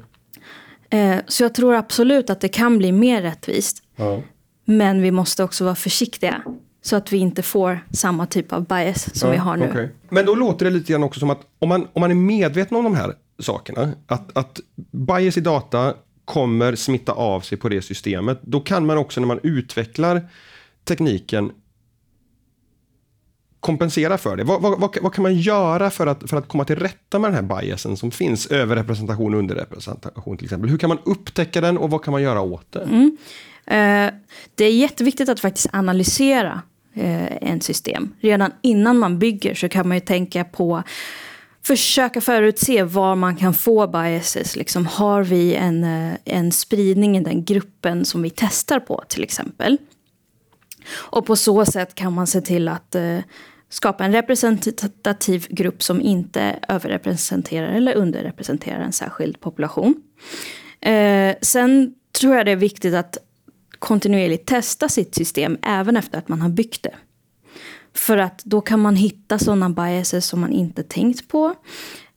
Eh, 0.90 1.18
så 1.28 1.44
jag 1.44 1.56
tror 1.56 1.76
absolut 1.76 2.30
att 2.30 2.42
det 2.42 2.48
kan 2.48 2.78
bli 2.78 2.92
mer 2.92 3.22
rättvist. 3.22 3.84
Ja. 3.96 4.22
Men 4.66 5.02
vi 5.02 5.12
måste 5.12 5.44
också 5.44 5.64
vara 5.64 5.76
försiktiga. 5.76 6.42
Så 6.82 6.96
att 6.96 7.14
vi 7.14 7.18
inte 7.18 7.44
får 7.44 7.80
samma 7.92 8.26
typ 8.26 8.54
av 8.54 8.68
bias 8.68 9.20
som 9.20 9.28
ja, 9.28 9.32
vi 9.32 9.38
har 9.38 9.58
nu. 9.58 9.70
Okay. 9.70 9.90
Men 10.10 10.26
då 10.26 10.36
låter 10.36 10.66
det 10.66 10.72
lite 10.72 10.92
grann 10.92 11.04
också 11.04 11.20
som 11.20 11.30
att 11.30 11.42
om 11.60 11.70
man, 11.70 11.88
om 11.94 12.00
man 12.00 12.12
är 12.12 12.16
medveten 12.16 12.78
om 12.78 12.84
de 12.84 12.96
här 12.96 13.14
sakerna, 13.40 13.92
att, 14.08 14.38
att 14.38 14.60
bias 14.92 15.38
i 15.38 15.42
data 15.42 15.94
kommer 16.26 16.76
smitta 16.76 17.12
av 17.12 17.42
sig 17.42 17.58
på 17.58 17.70
det 17.70 17.82
systemet, 17.82 18.40
då 18.42 18.60
kan 18.60 18.86
man 18.86 18.98
också 18.98 19.20
när 19.20 19.28
man 19.28 19.40
utvecklar 19.44 20.30
tekniken 20.84 21.52
kompensera 23.68 24.18
för 24.18 24.38
det? 24.38 24.44
Vad, 24.44 24.62
vad, 24.62 24.98
vad, 25.02 25.14
kan 25.14 25.24
man 25.24 25.36
göra 25.36 25.90
för 25.90 26.08
att, 26.08 26.30
för 26.30 26.38
att 26.38 26.48
komma 26.48 26.66
till 26.66 26.76
rätta 26.76 27.20
med 27.20 27.34
den 27.34 27.36
här 27.36 27.62
biasen 27.62 27.98
som 27.98 28.12
finns? 28.12 28.46
Överrepresentation 28.46 29.34
och 29.34 29.40
underrepresentation 29.40 30.38
till 30.38 30.46
exempel. 30.46 30.70
Hur 30.70 30.78
kan 30.78 30.88
man 30.88 31.00
upptäcka 31.06 31.62
den 31.62 31.78
och 31.78 31.90
vad 31.90 32.04
kan 32.04 32.12
man 32.12 32.22
göra 32.22 32.42
åt 32.42 32.72
det? 32.72 32.82
Mm. 32.82 33.18
Eh, 33.66 34.14
det 34.56 34.66
är 34.66 34.72
jätteviktigt 34.72 35.30
att 35.30 35.40
faktiskt 35.40 35.68
analysera 35.74 36.62
eh, 36.94 37.50
en 37.52 37.62
system. 37.62 38.14
Redan 38.20 38.52
innan 38.62 38.98
man 38.98 39.20
bygger 39.20 39.56
så 39.56 39.70
kan 39.70 39.88
man 39.88 39.98
ju 39.98 40.02
tänka 40.02 40.44
på 40.44 40.84
försöka 41.64 42.22
förutse 42.22 42.84
var 42.84 43.16
man 43.16 43.36
kan 43.36 43.54
få 43.54 43.88
biases. 43.88 44.56
Liksom, 44.56 44.86
har 44.86 45.24
vi 45.24 45.56
en, 45.56 45.84
eh, 45.84 46.14
en 46.26 46.52
spridning 46.52 47.18
i 47.18 47.22
den 47.24 47.44
gruppen 47.44 48.06
som 48.06 48.22
vi 48.22 48.30
testar 48.30 48.80
på 48.80 49.04
till 49.08 49.24
exempel? 49.24 49.78
Och 50.92 51.26
på 51.26 51.36
så 51.36 51.66
sätt 51.66 51.96
kan 51.96 52.14
man 52.14 52.28
se 52.28 52.42
till 52.42 52.68
att 52.68 52.96
eh, 52.96 53.20
skapa 53.70 54.06
en 54.06 54.12
representativ 54.12 55.48
grupp 55.50 55.84
som 55.84 56.02
inte 56.02 56.60
överrepresenterar 56.68 57.68
eller 57.68 57.96
underrepresenterar 57.96 58.80
en 58.80 58.94
särskild 58.94 59.40
population. 59.40 59.96
Eh, 60.82 61.36
sen 61.42 61.94
tror 62.20 62.36
jag 62.36 62.46
det 62.46 62.52
är 62.52 62.56
viktigt 62.56 62.94
att 62.94 63.18
kontinuerligt 63.80 64.48
testa 64.48 64.90
sitt 64.90 65.16
system 65.16 65.58
även 65.62 65.98
efter 65.98 66.18
att 66.18 66.28
man 66.28 66.42
har 66.42 66.50
byggt 66.50 66.84
det. 66.84 66.96
För 67.94 68.18
att 68.18 68.44
då 68.44 68.62
kan 68.62 68.80
man 68.80 68.96
hitta 68.96 69.40
sådana 69.40 69.70
biases 69.70 70.26
som 70.26 70.42
man 70.42 70.52
inte 70.52 70.84
tänkt 70.84 71.28
på. 71.28 71.56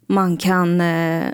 Man 0.06 0.36
kan 0.36 0.80
eh, 0.80 1.24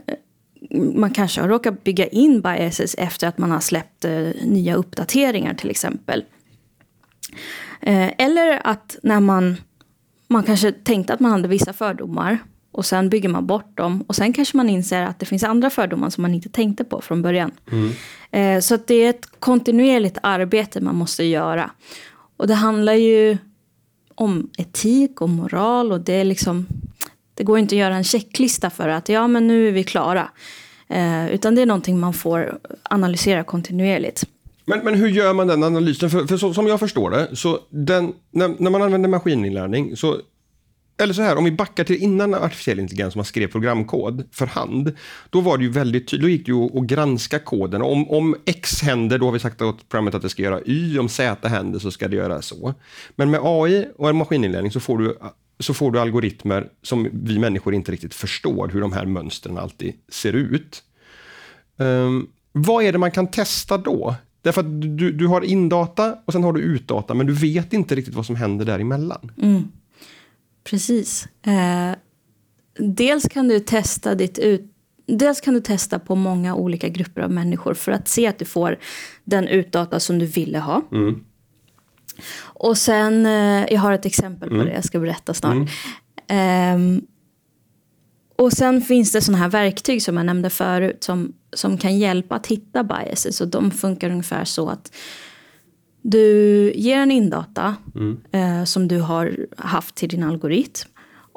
man 0.94 1.10
kanske 1.10 1.40
har 1.40 1.48
råkat 1.48 1.84
bygga 1.84 2.06
in 2.06 2.40
biases 2.40 2.94
efter 2.98 3.28
att 3.28 3.38
man 3.38 3.50
har 3.50 3.60
släppt 3.60 4.04
eh, 4.04 4.28
nya 4.42 4.74
uppdateringar 4.74 5.54
till 5.54 5.70
exempel. 5.70 6.24
Eh, 7.80 8.10
eller 8.18 8.66
att 8.66 8.96
när 9.02 9.20
man, 9.20 9.56
man 10.28 10.42
kanske 10.42 10.72
tänkte 10.72 11.14
att 11.14 11.20
man 11.20 11.32
hade 11.32 11.48
vissa 11.48 11.72
fördomar 11.72 12.38
och 12.72 12.86
sen 12.86 13.08
bygger 13.08 13.28
man 13.28 13.46
bort 13.46 13.76
dem 13.76 14.04
och 14.06 14.16
sen 14.16 14.32
kanske 14.32 14.56
man 14.56 14.68
inser 14.68 15.02
att 15.02 15.18
det 15.18 15.26
finns 15.26 15.44
andra 15.44 15.70
fördomar 15.70 16.10
som 16.10 16.22
man 16.22 16.34
inte 16.34 16.48
tänkte 16.48 16.84
på 16.84 17.00
från 17.00 17.22
början. 17.22 17.50
Mm. 17.72 17.90
Eh, 18.30 18.60
så 18.60 18.78
det 18.86 18.94
är 18.94 19.10
ett 19.10 19.40
kontinuerligt 19.40 20.18
arbete 20.22 20.80
man 20.80 20.96
måste 20.96 21.24
göra. 21.24 21.70
Och 22.36 22.46
det 22.46 22.54
handlar 22.54 22.92
ju 22.92 23.38
om 24.14 24.50
etik 24.58 25.20
och 25.20 25.28
moral 25.28 25.92
och 25.92 26.00
det 26.00 26.12
är 26.12 26.24
liksom 26.24 26.66
det 27.34 27.44
går 27.44 27.58
inte 27.58 27.74
att 27.74 27.78
göra 27.78 27.96
en 27.96 28.04
checklista 28.04 28.70
för 28.70 28.88
att 28.88 29.08
ja 29.08 29.28
men 29.28 29.46
nu 29.46 29.68
är 29.68 29.72
vi 29.72 29.84
klara. 29.84 30.28
Eh, 30.88 31.26
utan 31.30 31.54
det 31.54 31.62
är 31.62 31.66
någonting 31.66 31.98
man 31.98 32.12
får 32.14 32.58
analysera 32.82 33.44
kontinuerligt. 33.44 34.24
Men, 34.66 34.80
men 34.84 34.94
hur 34.94 35.08
gör 35.08 35.34
man 35.34 35.46
den 35.46 35.62
analysen? 35.62 36.10
För, 36.10 36.26
för 36.26 36.36
så, 36.36 36.54
som 36.54 36.66
jag 36.66 36.80
förstår 36.80 37.10
det, 37.10 37.36
så 37.36 37.60
den, 37.70 38.12
när, 38.30 38.54
när 38.58 38.70
man 38.70 38.82
använder 38.82 39.08
maskininlärning 39.08 39.96
så 39.96 40.20
eller 40.98 41.14
så 41.14 41.22
här, 41.22 41.36
om 41.36 41.44
vi 41.44 41.50
backar 41.50 41.84
till 41.84 42.02
innan 42.02 42.34
artificiell 42.34 42.78
intelligens 42.78 43.16
man 43.16 43.24
skrev 43.24 43.46
programkod 43.46 44.24
för 44.32 44.46
hand. 44.46 44.92
Då 45.30 45.40
var 45.40 45.58
det 45.58 45.64
ju 45.64 45.70
väldigt 45.70 46.08
tydligt, 46.08 46.22
då 46.22 46.28
gick 46.28 46.46
det 46.46 46.52
ju 46.52 46.64
att 46.64 46.86
granska 46.86 47.38
koden. 47.38 47.82
Om, 47.82 48.10
om 48.10 48.36
X 48.46 48.82
händer, 48.82 49.18
då 49.18 49.26
har 49.26 49.32
vi 49.32 49.38
sagt 49.38 49.62
åt 49.62 49.88
programmet 49.88 50.14
att 50.14 50.22
det 50.22 50.28
ska 50.28 50.42
göra 50.42 50.60
Y. 50.64 50.98
Om 50.98 51.08
Z 51.08 51.48
händer 51.48 51.78
så 51.78 51.90
ska 51.90 52.08
det 52.08 52.16
göra 52.16 52.42
så. 52.42 52.74
Men 53.16 53.30
med 53.30 53.40
AI 53.42 53.88
och 53.96 54.14
maskininlärning 54.14 54.72
så 54.72 54.80
får 54.80 54.98
du 54.98 55.18
så 55.58 55.74
får 55.74 55.90
du 55.90 56.00
algoritmer 56.00 56.68
som 56.82 57.08
vi 57.12 57.38
människor 57.38 57.74
inte 57.74 57.92
riktigt 57.92 58.14
förstår 58.14 58.68
hur 58.68 58.80
de 58.80 58.92
här 58.92 59.06
mönstren 59.06 59.58
alltid 59.58 59.94
ser 60.08 60.32
ut. 60.32 60.82
Um, 61.76 62.28
vad 62.52 62.84
är 62.84 62.92
det 62.92 62.98
man 62.98 63.10
kan 63.10 63.26
testa 63.26 63.78
då? 63.78 64.14
Därför 64.46 64.60
att 64.60 64.80
du, 64.98 65.12
du 65.12 65.26
har 65.26 65.40
indata 65.40 66.18
och 66.24 66.32
sen 66.32 66.44
har 66.44 66.52
du 66.52 66.60
utdata 66.60 67.14
men 67.14 67.26
du 67.26 67.32
vet 67.32 67.72
inte 67.72 67.94
riktigt 67.94 68.14
vad 68.14 68.26
som 68.26 68.36
händer 68.36 68.64
däremellan. 68.64 69.32
Mm. 69.42 69.62
Precis. 70.64 71.28
Eh, 71.42 71.96
dels 72.78 73.28
kan 73.28 73.48
du 73.48 73.60
testa 73.60 74.14
ditt 74.14 74.38
ut 74.38 74.72
Dels 75.06 75.40
kan 75.40 75.54
du 75.54 75.60
testa 75.60 75.98
på 75.98 76.14
många 76.14 76.54
olika 76.54 76.88
grupper 76.88 77.20
av 77.22 77.30
människor 77.30 77.74
för 77.74 77.92
att 77.92 78.08
se 78.08 78.26
att 78.26 78.38
du 78.38 78.44
får 78.44 78.78
den 79.24 79.48
utdata 79.48 80.00
som 80.00 80.18
du 80.18 80.26
ville 80.26 80.58
ha. 80.58 80.82
Mm. 80.92 81.24
Och 82.38 82.78
sen, 82.78 83.26
eh, 83.26 83.72
jag 83.72 83.80
har 83.80 83.92
ett 83.92 84.06
exempel 84.06 84.48
på 84.48 84.54
mm. 84.54 84.66
det 84.66 84.72
jag 84.72 84.84
ska 84.84 84.98
berätta 84.98 85.34
snart. 85.34 85.68
Mm. 86.28 86.96
Eh, 86.96 87.02
och 88.38 88.52
sen 88.52 88.80
finns 88.80 89.12
det 89.12 89.20
sådana 89.20 89.42
här 89.42 89.50
verktyg 89.50 90.02
som 90.02 90.16
jag 90.16 90.26
nämnde 90.26 90.50
förut 90.50 91.04
som, 91.04 91.32
som 91.52 91.78
kan 91.78 91.98
hjälpa 91.98 92.34
att 92.34 92.46
hitta 92.46 92.84
biases. 92.84 93.40
Och 93.40 93.48
de 93.48 93.70
funkar 93.70 94.10
ungefär 94.10 94.44
så 94.44 94.68
att 94.68 94.92
du 96.02 96.72
ger 96.74 96.98
en 96.98 97.10
indata 97.10 97.76
mm. 97.94 98.20
eh, 98.32 98.64
som 98.64 98.88
du 98.88 99.00
har 99.00 99.46
haft 99.56 99.94
till 99.94 100.08
din 100.08 100.22
algoritm. 100.22 100.88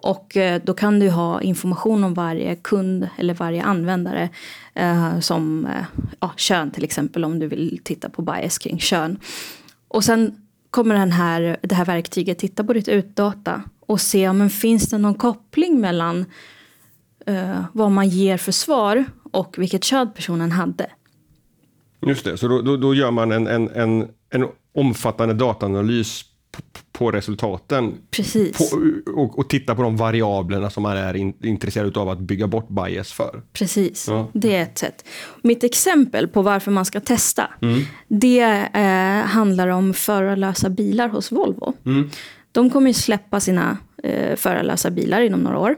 Och 0.01 0.37
eh, 0.37 0.61
då 0.65 0.73
kan 0.73 0.99
du 0.99 1.09
ha 1.09 1.41
information 1.41 2.03
om 2.03 2.13
varje 2.13 2.55
kund 2.55 3.09
eller 3.17 3.33
varje 3.33 3.63
användare. 3.63 4.29
Eh, 4.73 5.19
som 5.19 5.65
eh, 5.65 5.85
ja, 6.19 6.31
kön 6.37 6.71
till 6.71 6.83
exempel 6.83 7.25
om 7.25 7.39
du 7.39 7.47
vill 7.47 7.79
titta 7.83 8.09
på 8.09 8.21
bias 8.21 8.57
kring 8.57 8.79
kön. 8.79 9.19
Och 9.87 10.03
sen 10.03 10.35
kommer 10.69 10.95
den 10.95 11.11
här, 11.11 11.57
det 11.61 11.75
här 11.75 11.85
verktyget 11.85 12.39
titta 12.39 12.63
på 12.63 12.73
ditt 12.73 12.87
utdata 12.87 13.63
och 13.79 14.01
se 14.01 14.29
om 14.29 14.39
det 14.39 14.49
finns 14.49 14.89
det 14.89 14.97
någon 14.97 15.15
koppling 15.15 15.79
mellan 15.79 16.25
eh, 17.29 17.63
vad 17.73 17.91
man 17.91 18.09
ger 18.09 18.37
för 18.37 18.51
svar 18.51 19.05
och 19.31 19.55
vilket 19.57 19.83
kön 19.83 20.11
personen 20.15 20.51
hade. 20.51 20.91
Just 22.07 22.25
det, 22.25 22.37
så 22.37 22.47
då, 22.47 22.61
då, 22.61 22.77
då 22.77 22.93
gör 22.93 23.11
man 23.11 23.31
en, 23.31 23.47
en, 23.47 23.69
en, 23.69 24.07
en 24.29 24.47
omfattande 24.73 25.33
dataanalys 25.33 26.25
på 26.91 27.11
resultaten. 27.11 27.97
Precis. 28.11 28.57
På, 28.57 28.65
och, 29.21 29.39
och, 29.39 29.49
titta 29.49 29.75
på 29.75 29.81
de 29.81 29.97
variablerna 29.97 30.69
som 30.69 30.83
man 30.83 30.97
är 30.97 31.15
in, 31.15 31.33
intresserad 31.43 31.97
av 31.97 32.09
att 32.09 32.19
bygga 32.19 32.47
bort 32.47 32.67
bias 32.69 33.13
för. 33.13 33.41
Precis, 33.53 34.07
ja. 34.07 34.27
det 34.33 34.55
är 34.55 34.63
ett 34.63 34.77
sätt. 34.77 35.05
Mitt 35.41 35.63
exempel 35.63 36.27
på 36.27 36.41
varför 36.41 36.71
man 36.71 36.85
ska 36.85 36.99
testa, 36.99 37.49
mm. 37.61 37.81
det 38.07 38.69
eh, 38.73 39.27
handlar 39.27 39.67
om 39.67 39.93
förarlösa 39.93 40.69
bilar 40.69 41.09
hos 41.09 41.31
Volvo. 41.31 41.73
Mm. 41.85 42.09
De 42.51 42.69
kommer 42.69 42.87
ju 42.87 42.93
släppa 42.93 43.39
sina 43.39 43.77
eh, 44.03 44.35
förarlösa 44.35 44.91
bilar 44.91 45.21
inom 45.21 45.39
några 45.39 45.59
år. 45.59 45.75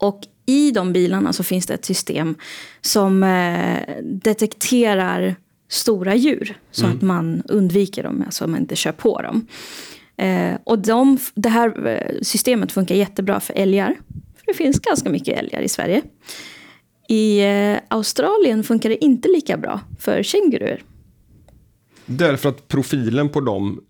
Och 0.00 0.20
i 0.46 0.70
de 0.70 0.92
bilarna 0.92 1.32
så 1.32 1.42
finns 1.42 1.66
det 1.66 1.74
ett 1.74 1.84
system 1.84 2.34
som 2.80 3.22
eh, 3.22 4.02
detekterar 4.02 5.36
stora 5.68 6.14
djur. 6.14 6.58
Så 6.70 6.84
mm. 6.84 6.96
att 6.96 7.02
man 7.02 7.42
undviker 7.48 8.02
dem, 8.02 8.22
alltså 8.26 8.46
man 8.46 8.60
inte 8.60 8.76
kör 8.76 8.92
på 8.92 9.22
dem. 9.22 9.46
Eh, 10.16 10.58
och 10.64 10.78
de, 10.78 11.18
det 11.34 11.48
här 11.48 11.86
eh, 11.86 12.20
systemet 12.22 12.72
funkar 12.72 12.94
jättebra 12.94 13.40
för 13.40 13.54
älgar. 13.54 13.96
För 14.36 14.46
det 14.46 14.54
finns 14.54 14.80
ganska 14.80 15.10
mycket 15.10 15.38
älgar 15.38 15.60
i 15.60 15.68
Sverige. 15.68 16.02
I 17.08 17.40
eh, 17.40 17.78
Australien 17.88 18.64
funkar 18.64 18.88
det 18.88 19.04
inte 19.04 19.28
lika 19.28 19.56
bra 19.56 19.80
för 19.98 20.22
kängurur. 20.22 20.82
Därför 22.06 22.48
att 22.48 22.68
profilen 22.68 23.28
på 23.28 23.40
dem 23.40 23.80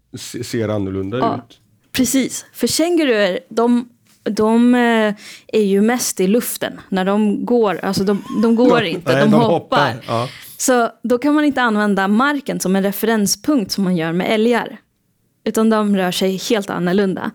ser 0.43 0.69
annorlunda 0.69 1.19
ja, 1.19 1.37
ut? 1.37 1.61
Precis, 1.93 2.47
för 2.53 2.67
kängurur 2.67 3.39
de 3.49 3.89
de 4.23 4.75
eh, 4.75 5.15
är 5.47 5.63
ju 5.63 5.81
mest 5.81 6.21
i 6.21 6.27
luften 6.27 6.81
när 6.89 7.05
de 7.05 7.45
går. 7.45 7.81
Alltså 7.83 8.05
de, 8.05 8.25
de 8.43 8.57
går 8.57 8.83
inte, 8.83 9.21
de, 9.21 9.31
de, 9.31 9.41
hoppar. 9.41 9.95
Ja. 10.07 10.29
Så 10.57 10.91
då 11.03 11.19
kan 11.19 11.35
man 11.35 11.45
inte 11.45 11.63
använda 11.63 12.09
marken 12.09 12.61
som 12.61 12.77
en 12.77 12.83
referenspunkt 12.83 13.73
som 13.73 13.85
man 13.85 13.97
gör 13.97 14.13
med 14.13 14.31
älgar. 14.31 14.77
Utan 15.45 15.71
de 15.71 15.97
rör 15.97 16.11
sig 16.11 16.37
helt 16.37 16.71
annorlunda. 16.71 17.31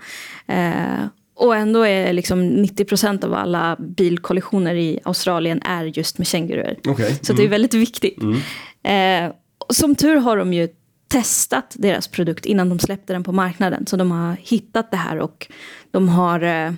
Eh, 0.47 1.05
och 1.35 1.55
ändå 1.55 1.85
är 1.85 2.13
liksom 2.13 2.41
90% 2.43 3.25
av 3.25 3.33
alla 3.33 3.75
bilkollisioner 3.79 4.75
i 4.75 4.99
Australien 5.03 5.61
är 5.61 5.83
just 5.83 6.17
med 6.17 6.27
kängurur. 6.27 6.79
Okay. 6.87 7.15
Så 7.21 7.31
mm. 7.31 7.37
det 7.37 7.43
är 7.43 7.47
mm. 7.47 7.51
väldigt 7.51 7.73
viktigt. 7.73 8.19
Mm. 8.21 9.27
Eh, 9.27 9.35
som 9.69 9.95
tur 9.95 10.15
har 10.15 10.37
de 10.37 10.53
ju 10.53 10.69
testat 11.15 11.75
deras 11.79 12.07
produkt 12.07 12.45
innan 12.45 12.69
de 12.69 12.79
släppte 12.79 13.13
den 13.13 13.23
på 13.23 13.31
marknaden. 13.31 13.85
Så 13.87 13.97
de 13.97 14.11
har 14.11 14.37
hittat 14.39 14.91
det 14.91 14.97
här 14.97 15.19
och 15.19 15.47
de 15.91 16.09
har, 16.09 16.41
eh, 16.41 16.73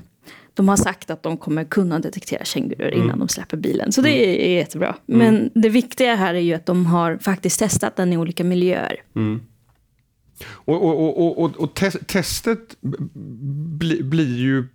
de 0.54 0.70
har 0.70 0.76
sagt 0.76 1.10
att 1.10 1.24
de 1.24 1.38
kommer 1.38 1.64
kunna 1.64 2.00
detektera 2.00 2.44
kängurur 2.44 2.94
mm. 2.94 3.04
innan 3.04 3.20
de 3.20 3.28
släpper 3.28 3.58
bilen. 3.58 3.92
Så 3.92 4.02
det 4.02 4.10
mm. 4.10 4.52
är, 4.52 4.56
jättebra. 4.58 4.96
Mm. 5.08 5.20
Men 5.20 5.52
det 5.54 5.70
viktiga 5.70 6.16
här 6.16 6.34
är 6.34 6.40
ju 6.40 6.54
att 6.54 6.66
de 6.66 6.86
har 6.86 7.18
faktiskt 7.18 7.60
testat 7.60 7.96
den 7.96 8.14
i 8.14 8.18
olika 8.18 8.44
miljöer. 8.44 8.96
Mm. 9.16 9.42
Och, 10.50 10.84
och, 10.84 11.20
och, 11.20 11.44
och, 11.44 11.56
och 11.56 11.74
te 11.74 11.92
testet 11.92 12.78
bli, 12.82 14.04
blir 14.04 14.38
ju 14.38 14.68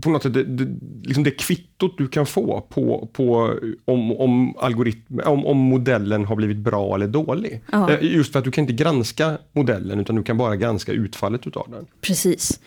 på 0.00 0.10
något 0.10 0.22
sätt 0.22 0.34
det, 0.34 0.44
det, 0.44 0.66
liksom 1.02 1.24
det 1.24 1.30
kvittot 1.30 1.98
du 1.98 2.08
kan 2.08 2.26
få 2.26 2.60
på, 2.60 3.08
på 3.12 3.54
om, 3.84 4.12
om, 4.12 4.56
algoritm, 4.58 5.20
om, 5.24 5.46
om 5.46 5.56
modellen 5.56 6.24
har 6.24 6.36
blivit 6.36 6.56
bra 6.56 6.94
eller 6.94 7.06
dålig. 7.06 7.62
Ja. 7.72 7.90
Eh, 7.90 8.14
just 8.14 8.32
för 8.32 8.38
att 8.38 8.44
du 8.44 8.50
kan 8.50 8.62
inte 8.62 8.84
granska 8.84 9.38
modellen 9.52 10.00
utan 10.00 10.16
du 10.16 10.22
kan 10.22 10.36
bara 10.36 10.56
granska 10.56 10.92
utfallet 10.92 11.46
utav 11.46 11.66
den. 11.70 11.86
Precis. 12.00 12.60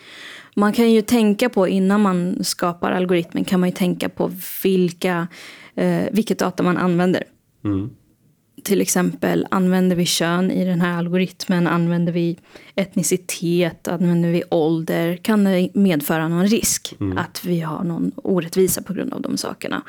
Man 0.56 0.72
kan 0.72 0.90
ju 0.90 1.02
tänka 1.02 1.48
på 1.48 1.68
innan 1.68 2.00
man 2.00 2.44
skapar 2.44 2.92
algoritmen 2.92 3.44
kan 3.44 3.60
man 3.60 3.68
ju 3.68 3.74
tänka 3.74 4.08
på 4.08 4.30
vilka, 4.62 5.28
eh, 5.74 6.02
vilket 6.12 6.38
data 6.38 6.62
man 6.62 6.76
använder. 6.76 7.24
Mm 7.64 7.90
till 8.64 8.80
exempel 8.80 9.46
använder 9.50 9.96
vi 9.96 10.06
kön 10.06 10.50
i 10.50 10.64
den 10.64 10.80
här 10.80 10.98
algoritmen? 10.98 11.66
Använder 11.66 12.12
vi 12.12 12.38
etnicitet? 12.74 13.88
Använder 13.88 14.28
vi 14.28 14.42
ålder? 14.50 15.16
Kan 15.16 15.44
det 15.44 15.68
medföra 15.74 16.28
någon 16.28 16.46
risk 16.46 16.96
mm. 17.00 17.18
att 17.18 17.44
vi 17.44 17.60
har 17.60 17.84
någon 17.84 18.12
orättvisa 18.16 18.82
på 18.82 18.92
grund 18.92 19.12
av 19.12 19.22
de 19.22 19.36
sakerna? 19.36 19.82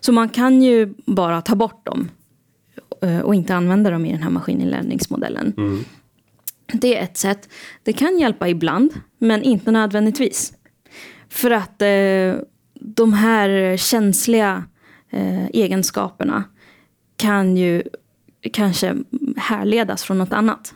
Så 0.00 0.12
man 0.12 0.28
kan 0.28 0.62
ju 0.62 0.94
bara 1.06 1.42
ta 1.42 1.54
bort 1.54 1.86
dem 1.86 2.08
eh, 3.02 3.20
och 3.20 3.34
inte 3.34 3.54
använda 3.54 3.90
dem 3.90 4.06
i 4.06 4.12
den 4.12 4.22
här 4.22 4.30
maskininlärningsmodellen. 4.30 5.54
Mm. 5.56 5.84
Det 6.72 6.98
är 6.98 7.02
ett 7.02 7.16
sätt. 7.16 7.48
Det 7.82 7.92
kan 7.92 8.18
hjälpa 8.18 8.48
ibland, 8.48 8.92
men 9.18 9.42
inte 9.42 9.70
nödvändigtvis. 9.70 10.52
För 11.28 11.50
att 11.50 11.82
eh, 11.82 12.42
de 12.74 13.12
här 13.12 13.76
känsliga 13.76 14.64
eh, 15.10 15.46
egenskaperna 15.46 16.44
kan 17.16 17.56
ju 17.56 17.82
kanske 18.52 18.96
härledas 19.36 20.02
från 20.02 20.18
något 20.18 20.32
annat. 20.32 20.74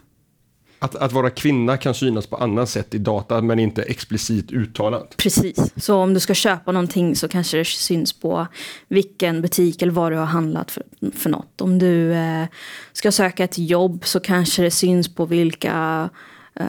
Att, 0.79 0.95
att 0.95 1.13
vara 1.13 1.31
kvinna 1.31 1.77
kan 1.77 1.95
synas 1.95 2.27
på 2.27 2.37
annat 2.37 2.69
sätt 2.69 2.95
i 2.95 2.99
data 2.99 3.43
men 3.43 3.59
inte 3.59 3.83
explicit 3.83 4.53
uttalat. 4.53 5.17
Precis, 5.17 5.73
så 5.77 5.97
om 5.97 6.15
du 6.15 6.21
ska 6.21 6.35
köpa 6.35 6.73
någonting 6.73 7.17
så 7.17 7.29
kanske 7.29 7.57
det 7.57 7.65
syns 7.65 8.13
på 8.13 8.47
vilken 8.89 9.43
butik 9.43 9.83
eller 9.83 9.93
vad 9.93 10.13
du 10.13 10.17
har 10.17 10.25
handlat 10.25 10.71
för, 10.71 10.83
för 11.15 11.31
något. 11.31 11.61
Om 11.61 11.79
du 11.79 12.13
eh, 12.13 12.45
ska 12.93 13.13
söka 13.13 13.45
ett 13.45 13.59
jobb 13.59 14.05
så 14.05 14.21
kanske 14.21 14.63
det 14.63 14.71
syns 14.71 15.15
på 15.15 15.27
vilka 15.27 16.11
eh, 16.55 16.67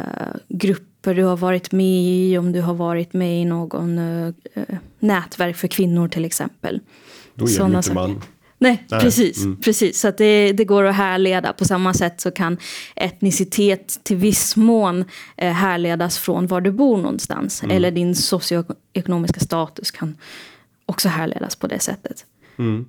grupper 0.47 1.15
du 1.15 1.23
har 1.23 1.38
varit 1.38 1.71
med 1.71 2.03
i. 2.03 2.38
Om 2.38 2.51
du 2.51 2.62
har 2.62 2.73
varit 2.73 3.13
med 3.13 3.41
i 3.41 3.45
någon 3.45 3.97
eh, 3.97 4.27
eh 4.53 4.77
nätverk 4.99 5.55
för 5.55 5.67
kvinnor 5.67 6.08
till 6.08 6.25
exempel. 6.25 6.79
Då 7.34 7.45
är 7.45 7.49
Såna 7.49 7.69
du 7.69 7.77
inte 7.77 7.93
man. 7.93 8.21
Nej, 8.58 8.84
Nej. 8.91 9.00
precis. 9.00 9.44
Mm. 9.44 9.62
precis. 9.62 10.00
Så 10.00 10.12
det, 10.12 10.52
det 10.52 10.65
går 10.65 10.84
att 10.84 10.96
härleda. 10.96 11.54
På 11.54 11.65
samma 11.65 11.94
sätt 11.94 12.22
så 12.22 12.32
kan 12.32 12.58
etnicitet 12.96 14.00
till 14.04 14.18
viss 14.18 14.56
mån 14.56 15.06
eh, 15.38 15.52
härledas 15.52 16.18
från 16.18 16.48
var 16.48 16.62
du 16.62 16.72
bor 16.72 16.98
någonstans. 16.98 17.63
Mm. 17.63 17.76
Eller 17.76 17.91
din 17.91 18.15
socioekonomiska 18.15 19.39
status 19.39 19.91
kan 19.91 20.18
också 20.86 21.10
härledas 21.10 21.56
på 21.56 21.68
det 21.68 21.80
sättet. 21.80 22.26
Mm. 22.58 22.86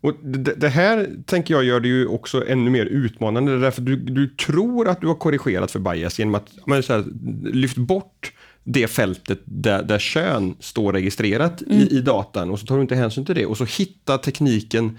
Och 0.00 0.14
det, 0.22 0.54
det, 0.54 0.68
här 0.68 1.10
tänker 1.26 1.54
jag 1.54 1.64
gör 1.64 1.80
det 1.80 1.88
ju 1.88 2.06
också 2.06 2.48
ännu 2.48 2.70
mer 2.70 2.86
utmanande. 2.86 3.58
Därför 3.58 3.82
du, 3.82 3.96
du 3.96 4.28
tror 4.28 4.88
att 4.88 5.00
du 5.00 5.06
har 5.06 5.14
korrigerat 5.14 5.70
för 5.70 5.78
bias 5.78 6.18
genom 6.18 6.34
att 6.34 6.66
man 6.66 6.82
så 6.82 6.92
här, 6.92 7.04
lyft 7.52 7.76
bort 7.76 8.32
det 8.70 8.88
fältet 8.88 9.40
där, 9.44 9.82
där 9.82 9.98
kön 9.98 10.56
står 10.60 10.92
registrerat 10.92 11.62
mm. 11.62 11.78
i, 11.78 11.96
i 11.96 12.00
datan 12.00 12.50
och 12.50 12.60
så 12.60 12.66
tar 12.66 12.76
du 12.76 12.82
inte 12.82 12.94
hänsyn 12.94 13.24
till 13.24 13.34
det 13.34 13.46
och 13.46 13.56
så 13.56 13.64
hittar 13.64 14.18
tekniken 14.18 14.98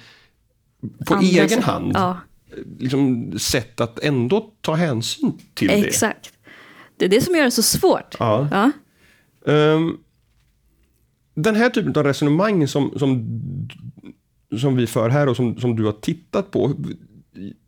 på 1.08 1.14
Andra 1.14 1.28
egen 1.28 1.64
hand 1.64 1.92
ja. 1.96 2.18
liksom, 2.80 3.34
sätt 3.40 3.82
att 3.82 4.00
ändå 4.00 4.54
ta 4.62 4.76
hänsyn 4.76 5.38
till 5.54 5.70
Exakt. 5.70 5.84
det. 5.84 5.88
Exakt. 5.88 6.34
Det 6.98 7.06
är 7.06 7.10
det 7.10 7.22
som 7.22 7.36
gör 7.36 7.44
det 7.44 7.52
så 7.52 7.64
svårt. 7.64 8.16
Ja. 8.20 8.48
ja. 8.52 8.72
Um, 9.54 9.98
den 11.34 11.56
här 11.56 11.70
typen 11.70 11.96
av 11.96 12.04
resonemang 12.04 12.68
som, 12.68 12.94
som, 13.00 13.40
som 14.60 14.76
vi 14.76 14.88
för 14.88 15.10
här 15.10 15.30
och 15.30 15.36
som, 15.36 15.60
som 15.60 15.76
du 15.76 15.86
har 15.86 15.92
tittat 15.92 16.52
på 16.52 16.76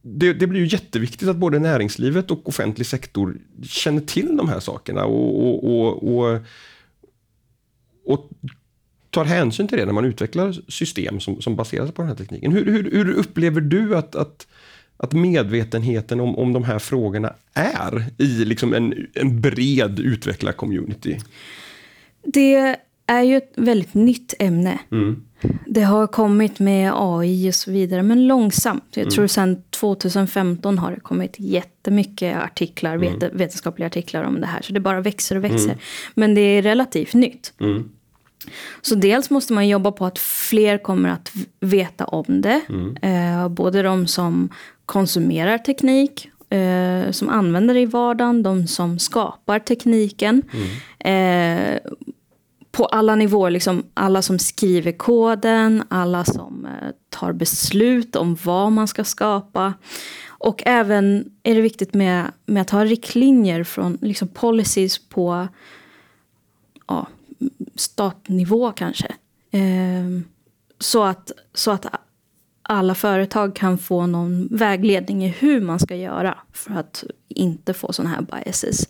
det, 0.01 0.33
det, 0.33 0.47
blir 0.47 0.59
ju 0.59 0.67
jätteviktigt 0.67 1.29
att 1.29 1.35
både 1.35 1.59
näringslivet 1.59 2.31
och 2.31 2.49
offentlig 2.49 2.87
sektor 2.87 3.37
känner 3.63 4.01
till 4.01 4.37
de 4.37 4.49
här 4.49 4.59
sakerna 4.59 5.05
och, 5.05 5.65
och, 5.65 6.17
och, 6.17 6.39
och, 8.05 8.29
tar 9.09 9.25
hänsyn 9.25 9.67
till 9.67 9.77
det 9.77 9.85
när 9.85 9.93
man 9.93 10.05
utvecklar 10.05 10.55
system 10.67 11.19
som, 11.19 11.41
som 11.41 11.55
baseras 11.55 11.91
på 11.91 12.01
den 12.01 12.09
här 12.09 12.15
tekniken. 12.15 12.51
Hur, 12.51 12.65
hur, 12.65 12.91
hur 12.91 13.11
upplever 13.11 13.61
du 13.61 13.97
att, 13.97 14.15
att, 14.15 14.47
att 14.97 15.13
medvetenheten 15.13 16.19
om, 16.19 16.35
om 16.35 16.53
de 16.53 16.63
här 16.63 16.79
frågorna 16.79 17.33
är 17.53 18.05
i 18.17 18.45
liksom 18.45 18.73
en, 18.73 19.07
en 19.13 19.41
bred 19.41 19.99
utvecklar-community? 19.99 21.19
Det 22.23 22.75
är 23.05 23.23
ju 23.23 23.37
ett 23.37 23.53
väldigt 23.55 23.93
nytt 23.93 24.33
ämne. 24.39 24.79
Mm. 24.91 25.23
Det 25.65 25.81
har 25.81 26.07
kommit 26.07 26.59
med 26.59 26.91
AI 26.95 27.49
och 27.49 27.55
så 27.55 27.71
vidare, 27.71 28.03
men 28.03 28.27
långsamt. 28.27 28.87
Jag 28.89 29.01
mm. 29.01 29.11
tror 29.11 29.27
sedan 29.27 29.63
2015 29.69 30.77
har 30.77 30.91
det 30.91 30.99
kommit 30.99 31.35
jättemycket 31.37 32.37
artiklar, 32.37 32.95
mm. 32.95 33.19
vetenskapliga 33.33 33.87
artiklar 33.87 34.23
om 34.23 34.41
det 34.41 34.47
här. 34.47 34.61
Så 34.61 34.73
det 34.73 34.79
bara 34.79 35.01
växer 35.01 35.35
och 35.35 35.43
växer. 35.43 35.65
Mm. 35.65 35.77
Men 36.15 36.35
det 36.35 36.41
är 36.41 36.61
relativt 36.61 37.13
nytt. 37.13 37.53
Mm. 37.59 37.89
Så 38.81 38.95
dels 38.95 39.29
måste 39.29 39.53
man 39.53 39.67
jobba 39.67 39.91
på 39.91 40.05
att 40.05 40.19
fler 40.19 40.77
kommer 40.77 41.09
att 41.09 41.31
veta 41.59 42.05
om 42.05 42.41
det. 42.41 42.61
Mm. 42.69 42.97
Eh, 43.01 43.49
både 43.49 43.81
de 43.81 44.07
som 44.07 44.49
konsumerar 44.85 45.57
teknik, 45.57 46.29
eh, 46.49 47.11
som 47.11 47.29
använder 47.29 47.73
det 47.73 47.79
i 47.79 47.85
vardagen, 47.85 48.43
de 48.43 48.67
som 48.67 48.99
skapar 48.99 49.59
tekniken. 49.59 50.41
Mm. 50.53 51.75
Eh, 51.75 51.79
på 52.71 52.85
alla 52.85 53.15
nivåer, 53.15 53.51
liksom 53.51 53.83
alla 53.93 54.21
som 54.21 54.39
skriver 54.39 54.91
koden, 54.91 55.83
alla 55.89 56.25
som 56.25 56.65
eh, 56.65 56.89
tar 57.09 57.33
beslut 57.33 58.15
om 58.15 58.37
vad 58.43 58.71
man 58.71 58.87
ska 58.87 59.03
skapa. 59.03 59.73
Och 60.27 60.63
även 60.65 61.31
är 61.43 61.55
det 61.55 61.61
viktigt 61.61 61.93
med, 61.93 62.31
med 62.45 62.61
att 62.61 62.69
ha 62.69 62.85
riktlinjer 62.85 63.63
från 63.63 63.97
liksom 64.01 64.27
policies 64.27 65.09
på 65.09 65.47
ja, 66.87 67.07
statnivå 67.75 68.71
kanske. 68.71 69.07
Eh, 69.51 70.21
så, 70.79 71.03
att, 71.03 71.31
så 71.53 71.71
att 71.71 71.85
alla 72.61 72.95
företag 72.95 73.55
kan 73.55 73.77
få 73.77 74.05
någon 74.05 74.47
vägledning 74.51 75.25
i 75.25 75.27
hur 75.27 75.61
man 75.61 75.79
ska 75.79 75.95
göra 75.95 76.37
för 76.53 76.73
att 76.73 77.03
inte 77.27 77.73
få 77.73 77.93
sådana 77.93 78.15
här 78.15 78.21
biases. 78.21 78.87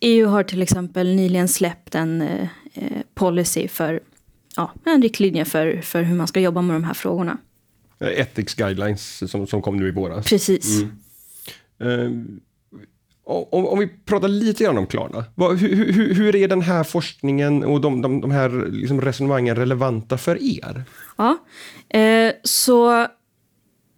EU 0.00 0.28
har 0.28 0.42
till 0.42 0.62
exempel 0.62 1.16
nyligen 1.16 1.48
släppt 1.48 1.94
en 1.94 2.22
eh, 2.22 2.48
policy 3.14 3.68
för 3.68 4.00
ja, 4.56 4.72
en 4.84 5.02
riktlinje 5.02 5.44
för, 5.44 5.80
för 5.82 6.02
hur 6.02 6.16
man 6.16 6.26
ska 6.26 6.40
jobba 6.40 6.62
med 6.62 6.76
de 6.76 6.84
här 6.84 6.94
frågorna. 6.94 7.38
Ethics 8.00 8.54
guidelines 8.54 9.30
som, 9.30 9.46
som 9.46 9.62
kom 9.62 9.76
nu 9.76 9.88
i 9.88 9.90
våras. 9.90 10.28
Precis. 10.28 10.80
Mm. 10.80 12.00
Um, 12.00 12.40
om, 13.24 13.66
om, 13.66 13.78
vi 13.78 13.88
pratar 13.88 14.28
lite 14.28 14.64
grann 14.64 14.78
om 14.78 14.86
Klarna. 14.86 15.24
Vad, 15.34 15.58
hur, 15.58 15.92
hur, 15.92 16.14
hur, 16.14 16.36
är 16.36 16.48
den 16.48 16.62
här 16.62 16.84
forskningen 16.84 17.64
och 17.64 17.80
de, 17.80 18.02
de, 18.02 18.20
de 18.20 18.30
här 18.30 18.70
liksom 18.70 19.00
resonemangen 19.00 19.56
relevanta 19.56 20.18
för 20.18 20.42
er? 20.42 20.84
Ja, 21.16 21.38
eh, 21.88 22.32
så 22.42 23.06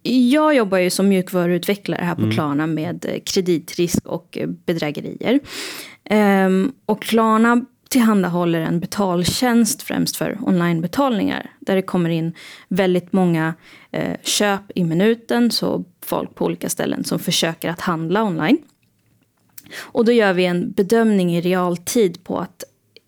jag 0.03 0.55
jobbar 0.55 0.77
ju 0.77 0.89
som 0.89 1.09
mjukvaruutvecklare 1.09 2.05
här 2.05 2.15
på 2.15 2.21
mm. 2.21 2.33
Klarna 2.33 2.67
med 2.67 3.21
kreditrisk 3.25 4.05
och 4.05 4.37
bedrägerier. 4.65 5.39
Um, 6.45 6.73
och 6.85 7.01
Klarna 7.01 7.65
tillhandahåller 7.93 8.61
en 8.61 8.79
betaltjänst 8.79 9.81
främst 9.81 10.15
för 10.15 10.37
onlinebetalningar. 10.41 11.51
Där 11.59 11.75
det 11.75 11.81
kommer 11.81 12.09
in 12.09 12.33
väldigt 12.67 13.13
många 13.13 13.53
eh, 13.91 14.17
köp 14.23 14.61
i 14.75 14.83
minuten. 14.83 15.51
Så 15.51 15.83
folk 16.01 16.35
på 16.35 16.45
olika 16.45 16.69
ställen 16.69 17.03
som 17.03 17.19
försöker 17.19 17.69
att 17.69 17.81
handla 17.81 18.23
online. 18.23 18.57
Och 19.79 20.05
då 20.05 20.11
gör 20.11 20.33
vi 20.33 20.45
en 20.45 20.71
bedömning 20.71 21.35
i 21.35 21.41
realtid 21.41 22.23
på 22.23 22.39
att 22.39 22.63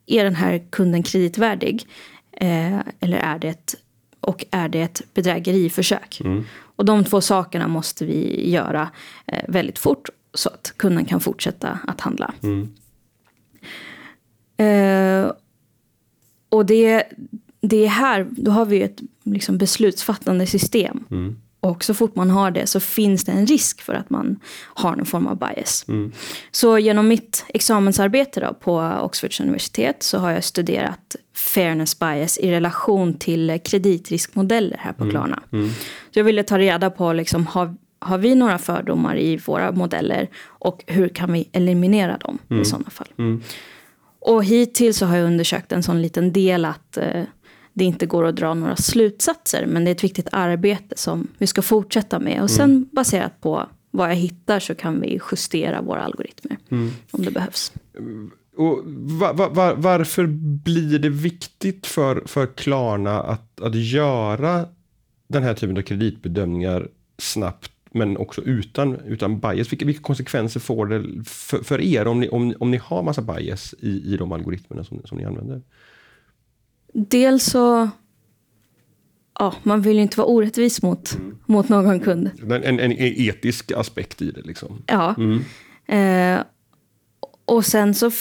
är 0.06 0.24
den 0.24 0.36
här 0.36 0.62
kunden 0.69 1.04
kreditvärdig? 1.04 1.88
Eh, 2.32 2.80
eller 3.00 3.17
är 3.17 3.39
det 3.39 3.48
ett, 3.48 3.76
och 4.19 4.45
är 4.52 4.69
det 4.69 4.82
ett 4.82 5.02
bedrägeriförsök? 5.13 6.21
Mm. 6.24 6.43
Och 6.76 6.86
de 6.86 7.04
två 7.04 7.21
sakerna 7.21 7.67
måste 7.67 8.06
vi 8.06 8.50
göra 8.52 8.89
eh, 9.28 9.43
väldigt 9.48 9.80
fort 9.80 10.10
så 10.34 10.50
att 10.50 10.74
kunden 10.78 11.06
kan 11.06 11.19
fortsätta 11.19 11.80
att 11.88 12.02
handla. 12.02 12.34
Mm. 12.43 12.74
Eh, 14.57 15.31
och 16.49 16.65
det, 16.65 17.03
det 17.61 17.85
är 17.85 17.89
här, 17.89 18.27
då 18.31 18.51
har 18.51 18.65
vi 18.65 18.81
ett 18.81 19.01
liksom, 19.23 19.57
beslutsfattande 19.57 20.45
system. 20.45 21.03
Mm. 21.11 21.35
Och 21.59 21.83
så 21.83 21.93
fort 21.93 22.15
man 22.15 22.29
har 22.29 22.51
det 22.51 22.67
så 22.67 22.79
finns 22.79 23.23
det 23.23 23.31
en 23.31 23.45
risk 23.45 23.81
för 23.81 23.93
att 23.93 24.09
man 24.09 24.39
har 24.63 24.95
någon 24.95 25.05
form 25.05 25.27
av 25.27 25.37
bias. 25.37 25.85
Mm. 25.87 26.11
Så 26.51 26.79
genom 26.79 27.07
mitt 27.07 27.45
examensarbete 27.47 28.39
då 28.39 28.53
på 28.53 28.99
Oxfords 29.01 29.39
universitet 29.39 30.03
så 30.03 30.17
har 30.17 30.31
jag 30.31 30.43
studerat 30.43 31.15
fairness 31.35 31.99
bias 31.99 32.37
i 32.37 32.51
relation 32.51 33.13
till 33.13 33.59
kreditriskmodeller 33.65 34.77
här 34.77 34.93
på 34.93 35.03
mm. 35.03 35.11
Klarna. 35.11 35.43
Mm. 35.51 35.69
Så 36.13 36.19
jag 36.19 36.23
ville 36.23 36.43
ta 36.43 36.57
reda 36.57 36.89
på, 36.89 37.13
liksom, 37.13 37.47
har, 37.47 37.75
har 37.99 38.17
vi 38.17 38.35
några 38.35 38.57
fördomar 38.57 39.17
i 39.17 39.37
våra 39.37 39.71
modeller 39.71 40.29
och 40.45 40.83
hur 40.87 41.09
kan 41.09 41.33
vi 41.33 41.49
eliminera 41.51 42.17
dem 42.17 42.37
i 42.49 42.53
mm. 42.53 42.65
sådana 42.65 42.89
fall. 42.89 43.07
Och 44.27 44.43
hittills 44.43 44.97
så 44.97 45.05
har 45.05 45.17
jag 45.17 45.25
undersökt 45.25 45.71
en 45.71 45.83
sån 45.83 46.01
liten 46.01 46.33
del 46.33 46.65
att 46.65 46.97
eh, 46.97 47.23
det 47.73 47.83
inte 47.83 48.05
går 48.05 48.25
att 48.25 48.35
dra 48.35 48.53
några 48.53 48.75
slutsatser. 48.75 49.65
Men 49.65 49.85
det 49.85 49.91
är 49.91 49.95
ett 49.95 50.03
viktigt 50.03 50.27
arbete 50.31 50.97
som 50.97 51.27
vi 51.38 51.47
ska 51.47 51.61
fortsätta 51.61 52.19
med. 52.19 52.41
Och 52.41 52.51
sen 52.51 52.69
mm. 52.69 52.89
baserat 52.91 53.41
på 53.41 53.69
vad 53.91 54.09
jag 54.09 54.15
hittar 54.15 54.59
så 54.59 54.75
kan 54.75 55.01
vi 55.01 55.19
justera 55.31 55.81
våra 55.81 56.03
algoritmer 56.03 56.57
mm. 56.69 56.91
om 57.11 57.25
det 57.25 57.31
behövs. 57.31 57.71
Och 58.57 58.81
var, 58.85 59.49
var, 59.49 59.75
varför 59.75 60.25
blir 60.63 60.99
det 60.99 61.09
viktigt 61.09 61.85
för, 61.85 62.23
för 62.25 62.47
Klarna 62.47 63.21
att, 63.21 63.61
att 63.61 63.75
göra 63.75 64.65
den 65.27 65.43
här 65.43 65.53
typen 65.53 65.77
av 65.77 65.81
kreditbedömningar 65.81 66.88
snabbt 67.17 67.71
men 67.95 68.17
också 68.17 68.41
utan, 68.41 68.95
utan 68.95 69.39
bias. 69.39 69.71
Vilka, 69.71 69.86
vilka 69.86 70.01
konsekvenser 70.01 70.60
får 70.60 70.86
det 70.86 71.23
för, 71.23 71.58
för, 71.58 71.81
er 71.81 72.08
om 72.08 72.19
ni, 72.19 72.29
om, 72.29 72.53
om 72.60 72.71
ni 72.71 72.77
har 72.77 73.03
massa 73.03 73.21
bias 73.21 73.75
i, 73.79 74.13
i 74.13 74.17
de 74.17 74.31
algoritmerna 74.31 74.84
som, 74.84 75.01
som 75.05 75.17
ni 75.17 75.25
använder? 75.25 75.62
Dels 76.93 77.43
så... 77.43 77.89
Ja, 79.39 79.55
man 79.63 79.81
vill 79.81 79.95
ju 79.95 80.01
inte 80.01 80.17
vara 80.17 80.27
orättvis 80.27 80.81
mot, 80.81 81.15
mm. 81.15 81.38
mot 81.45 81.69
någon 81.69 81.99
kund. 81.99 82.31
En, 82.41 82.51
en, 82.51 82.79
en, 82.79 82.91
etisk 82.99 83.71
aspekt 83.71 84.21
i 84.21 84.31
det 84.31 84.41
liksom. 84.41 84.84
Ja. 84.88 85.15
Mm. 85.17 85.41
Eh, 85.88 86.43
och 87.45 87.65
sen 87.65 87.93
så 87.93 88.12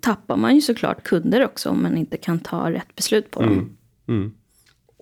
tappar 0.00 0.36
man 0.36 0.54
ju 0.54 0.60
såklart 0.60 1.02
kunder 1.04 1.44
också 1.44 1.70
om 1.70 1.82
man 1.82 1.96
inte 1.96 2.16
kan 2.16 2.38
ta 2.38 2.70
rätt 2.70 2.96
beslut 2.96 3.30
på 3.30 3.42
dem. 3.42 3.76
Mm. 4.08 4.34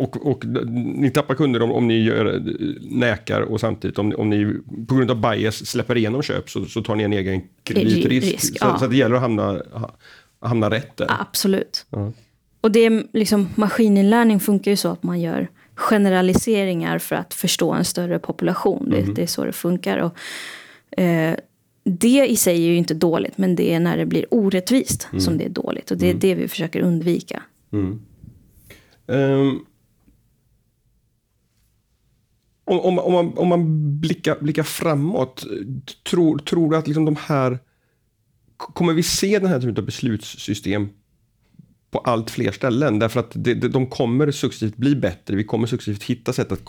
Mm. 0.01 0.09
Och, 0.09 0.27
och 0.27 0.45
ni 0.79 1.11
tappar 1.11 1.35
kunder 1.35 1.63
om, 1.63 1.73
om 1.73 1.89
ni 1.89 2.03
gör, 2.03 2.43
näkar 2.81 3.41
och 3.41 3.61
samtidigt 3.61 3.99
om, 3.99 4.15
om 4.19 4.31
ni 4.31 4.55
på 4.89 4.95
grund 4.95 5.11
av 5.11 5.21
bias 5.21 5.67
släpper 5.67 5.97
igenom 5.97 6.23
köp 6.23 6.51
så, 6.51 6.65
så 6.65 6.83
tar 6.83 6.97
ni 6.97 7.03
en 7.05 7.13
egen 7.13 7.43
kreditrisk. 7.63 8.33
Risk, 8.33 8.59
så, 8.59 8.65
ja. 8.67 8.79
så 8.79 8.87
det 8.87 8.97
gäller 8.97 9.15
att 9.15 9.21
hamna, 9.23 9.63
hamna 10.41 10.71
rätt 10.71 10.97
där. 10.97 11.07
Absolut. 11.21 11.87
Ja. 11.91 12.13
Och 12.61 12.71
det 12.71 12.81
är 12.87 13.03
liksom, 13.13 13.49
maskininlärning 13.55 14.41
funkar 14.41 14.71
ju 14.71 14.77
så 14.77 14.89
att 14.89 15.03
man 15.03 15.21
gör 15.21 15.49
generaliseringar 15.75 16.99
för 16.99 17.17
att 17.17 17.35
förstå 17.35 17.73
en 17.73 17.85
större 17.85 18.19
population. 18.19 18.89
Det, 18.91 19.03
Mhm. 19.03 19.15
det 19.15 19.23
är 19.23 19.27
så 19.27 19.45
det 19.45 19.53
funkar. 19.53 19.99
Och, 19.99 21.01
eh, 21.01 21.37
det 21.85 22.27
i 22.31 22.37
sig 22.37 22.57
är 22.57 22.69
ju 22.69 22.77
inte 22.77 22.95
dåligt, 22.95 23.39
men 23.39 23.57
det 23.57 23.75
är 23.75 23.81
när 23.81 23.97
det 23.97 24.07
blir 24.07 24.27
orättvist 24.31 25.09
Mm. 25.11 25.21
som 25.21 25.39
det 25.39 25.45
är 25.45 25.49
dåligt. 25.49 25.91
Och 25.91 25.97
det 25.97 26.11
är 26.11 26.15
det 26.15 26.35
vi 26.35 26.49
försöker 26.49 26.81
undvika. 26.81 27.43
Mm 27.73 28.01
om, 32.70 32.80
om, 32.80 32.98
om, 32.98 33.12
man, 33.12 33.38
om 33.38 33.48
man 33.48 34.00
blickar, 34.00 34.37
blickar 34.40 34.62
framåt, 34.62 35.46
tror, 36.11 36.38
tror 36.38 36.70
du 36.70 36.76
att 36.76 36.87
liksom 36.87 37.04
de 37.04 37.16
här... 37.16 37.59
Kommer 38.56 38.92
vi 38.92 39.02
se 39.02 39.38
den 39.38 39.48
här 39.48 39.61
typen 39.61 39.76
av 39.76 39.85
beslutssystem 39.85 40.88
på 41.90 41.98
allt 41.98 42.30
fler 42.30 42.52
ställen? 42.52 42.98
Därför 42.98 43.20
att 43.20 43.30
det, 43.35 43.54
det, 43.54 43.68
de 43.68 43.87
kommer 43.87 44.30
successivt 44.30 44.76
bli 44.76 44.96
bättre. 44.96 45.37
Vi 45.37 45.44
kommer 45.44 45.66
successivt 45.66 46.02
hitta 46.02 46.33
sätt 46.33 46.52
att 46.52 46.64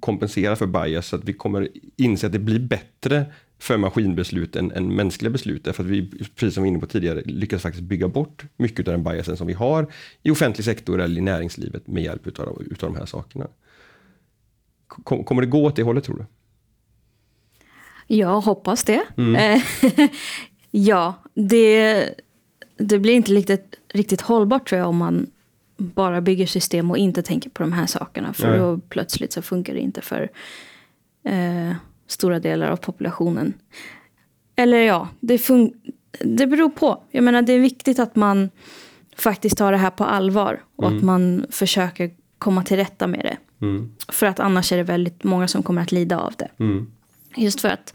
kompensera 0.00 0.56
för 0.56 0.66
bias. 0.66 1.06
Så 1.06 1.16
att 1.16 1.24
vi 1.24 1.32
kommer 1.32 1.68
inse 1.96 2.26
att 2.26 2.32
det 2.32 2.38
blir 2.38 2.60
bättre 2.60 3.26
för 3.58 3.76
maskinbeslut 3.76 4.56
än, 4.56 4.72
än 4.72 4.94
mänskliga 4.94 5.30
beslut. 5.30 5.64
Därför 5.64 5.84
att 5.84 5.90
vi, 5.90 6.10
precis 6.10 6.54
som 6.54 6.62
vi 6.62 6.68
var 6.68 6.72
inne 6.72 6.80
på 6.80 6.86
tidigare, 6.86 7.22
lyckas 7.24 7.62
faktiskt 7.62 7.84
bygga 7.84 8.08
bort 8.08 8.44
mycket 8.56 8.88
av 8.88 8.94
den 8.94 9.04
biasen 9.04 9.36
som 9.36 9.46
vi 9.46 9.52
har 9.52 9.86
i 10.22 10.30
offentlig 10.30 10.64
sektor 10.64 11.00
eller 11.00 11.18
i 11.18 11.20
näringslivet 11.20 11.86
med 11.86 12.02
hjälp 12.02 12.26
utav, 12.26 12.62
utav 12.70 12.92
de 12.92 12.98
här 12.98 13.06
sakerna. 13.06 13.46
Kom, 14.88 15.24
kommer 15.24 15.42
det 15.42 15.48
gå 15.48 15.64
åt 15.64 15.76
det 15.76 15.82
hållet 15.82 16.04
tror 16.04 16.16
du? 16.16 16.24
Jag 18.16 18.40
hoppas 18.40 18.84
det. 18.84 19.02
Mm. 19.16 19.34
Eh, 19.34 19.62
ja, 20.70 21.14
det, 21.34 22.14
det 22.76 22.98
blir 22.98 23.12
inte 23.14 23.32
riktigt, 23.32 23.74
riktigt 23.92 24.20
hållbart 24.20 24.68
tror 24.68 24.78
jag 24.78 24.88
om 24.88 24.96
man 24.96 25.26
bara 25.76 26.20
bygger 26.20 26.46
system 26.46 26.90
och 26.90 26.98
inte 26.98 27.22
tänker 27.22 27.50
på 27.50 27.62
de 27.62 27.72
här 27.72 27.86
sakerna. 27.86 28.32
För 28.32 28.50
Nej. 28.50 28.58
då 28.58 28.78
plötsligt 28.88 29.32
så 29.32 29.42
funkar 29.42 29.74
det 29.74 29.80
inte 29.80 30.00
för 30.00 30.30
eh, 31.24 31.72
stora 32.06 32.38
delar 32.38 32.70
av 32.70 32.76
populationen. 32.76 33.54
Eller 34.56 34.78
ja, 34.78 35.08
det, 35.20 35.36
fun- 35.36 35.74
det 36.20 36.46
beror 36.46 36.70
på. 36.70 37.02
Jag 37.10 37.24
menar 37.24 37.42
det 37.42 37.52
är 37.52 37.60
viktigt 37.60 37.98
att 37.98 38.16
man 38.16 38.50
faktiskt 39.16 39.56
tar 39.56 39.72
det 39.72 39.78
här 39.78 39.90
på 39.90 40.04
allvar. 40.04 40.62
Och 40.76 40.88
att 40.88 41.02
man 41.02 41.46
försöker 41.50 42.10
komma 42.38 42.62
till 42.62 42.76
rätta 42.76 43.06
med 43.06 43.20
det. 43.20 43.36
Mm. 43.60 43.90
För 44.08 44.26
att 44.26 44.40
annars 44.40 44.72
är 44.72 44.76
det 44.76 44.82
väldigt 44.82 45.24
många 45.24 45.48
som 45.48 45.62
kommer 45.62 45.82
att 45.82 45.92
lida 45.92 46.18
av 46.18 46.34
det. 46.38 46.48
Mm. 46.58 46.86
Just 47.36 47.60
för 47.60 47.68
att 47.68 47.94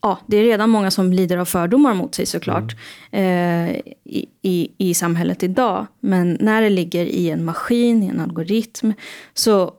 ja, 0.00 0.18
det 0.26 0.36
är 0.36 0.42
redan 0.42 0.70
många 0.70 0.90
som 0.90 1.12
lider 1.12 1.36
av 1.36 1.44
fördomar 1.44 1.94
mot 1.94 2.14
sig 2.14 2.26
såklart. 2.26 2.76
Eh, 3.10 3.70
i, 3.70 4.26
i, 4.42 4.68
I 4.78 4.94
samhället 4.94 5.42
idag. 5.42 5.86
Men 6.00 6.38
när 6.40 6.62
det 6.62 6.70
ligger 6.70 7.04
i 7.04 7.30
en 7.30 7.44
maskin, 7.44 8.02
i 8.02 8.06
en 8.06 8.20
algoritm. 8.20 8.92
Så 9.34 9.74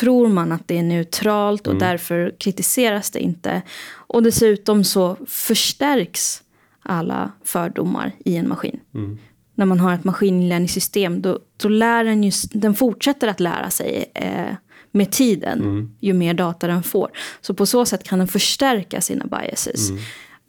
tror 0.00 0.28
man 0.28 0.52
att 0.52 0.68
det 0.68 0.78
är 0.78 0.82
neutralt 0.82 1.66
och 1.66 1.78
därför 1.78 2.34
kritiseras 2.38 3.10
det 3.10 3.20
inte. 3.20 3.62
Och 3.90 4.22
dessutom 4.22 4.84
så 4.84 5.16
förstärks 5.26 6.42
alla 6.82 7.32
fördomar 7.44 8.12
i 8.24 8.36
en 8.36 8.48
maskin. 8.48 8.80
När 9.54 9.66
man 9.66 9.80
har 9.80 9.94
ett 9.94 10.04
maskininlärningssystem 10.04 11.22
då, 11.22 11.38
då 11.56 11.68
lär 11.68 12.04
den, 12.04 12.24
ju, 12.24 12.30
den 12.52 12.74
fortsätter 12.74 13.28
att 13.28 13.40
lära 13.40 13.70
sig 13.70 14.04
eh, 14.14 14.54
med 14.92 15.10
tiden. 15.12 15.96
Ju 16.00 16.12
mer 16.12 16.34
data 16.34 16.66
den 16.66 16.82
får. 16.82 17.10
Så 17.40 17.54
på 17.54 17.66
så 17.66 17.84
sätt 17.86 18.04
kan 18.04 18.18
den 18.18 18.28
förstärka 18.28 19.00
sina 19.00 19.24
biases. 19.26 19.90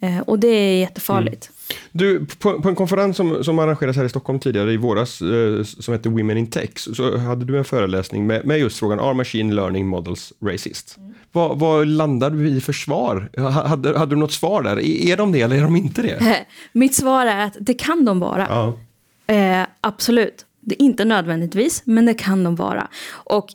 Eh, 0.00 0.18
och 0.20 0.38
det 0.38 0.48
är 0.48 0.80
jättefarligt. 0.80 1.50
Du, 1.92 2.26
på, 2.38 2.62
på 2.62 2.68
en 2.68 2.74
konferens 2.74 3.16
som, 3.16 3.44
som 3.44 3.58
arrangerades 3.58 3.96
här 3.96 4.04
i 4.04 4.08
Stockholm 4.08 4.38
tidigare 4.38 4.72
i 4.72 4.76
våras, 4.76 5.22
eh, 5.22 5.62
som 5.64 5.94
hette 5.94 6.08
Women 6.08 6.36
in 6.38 6.50
Tech, 6.50 6.70
så- 6.78 7.16
hade 7.16 7.44
du 7.44 7.58
en 7.58 7.64
föreläsning 7.64 8.26
med, 8.26 8.46
med 8.46 8.58
just 8.58 8.78
frågan 8.78 9.00
Are 9.00 9.14
Machine 9.14 9.54
Learning 9.54 9.86
Models 9.86 10.32
Racist? 10.44 10.96
Vad, 11.32 11.58
vad 11.58 11.86
landade 11.88 12.36
du 12.36 12.48
i 12.48 12.60
för 12.60 12.72
svar? 12.72 13.30
Ha- 13.36 13.50
Hade, 13.66 13.98
hade 13.98 14.14
du 14.14 14.18
något 14.18 14.32
svar 14.32 14.62
där? 14.62 14.76
Är, 14.76 15.10
är 15.12 15.16
de 15.16 15.32
det 15.32 15.40
eller 15.40 15.56
är 15.56 15.62
de 15.62 15.76
inte 15.76 16.02
det? 16.02 16.46
Mitt 16.72 16.94
svar 16.94 17.26
är 17.26 17.44
att 17.44 17.56
det 17.60 17.74
kan 17.74 18.04
de 18.04 18.20
vara. 18.20 18.46
Ja. 18.50 18.78
Eh, 19.26 19.66
absolut. 19.80 20.46
Det 20.60 20.74
är 20.74 20.82
inte 20.82 21.04
nödvändigtvis, 21.04 21.82
men 21.84 22.06
det 22.06 22.14
kan 22.14 22.44
de 22.44 22.56
vara. 22.56 22.88
Och 23.08 23.48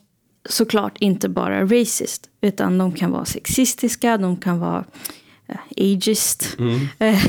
såklart 0.48 0.98
inte 0.98 1.28
bara 1.28 1.64
racist, 1.64 2.28
utan 2.40 2.78
de 2.78 2.92
kan 2.92 3.10
vara 3.10 3.24
sexistiska, 3.24 4.16
de 4.18 4.36
kan 4.36 4.58
vara 4.58 4.84
eh, 5.46 5.56
ageist. 5.76 6.56
Eh, 6.58 6.64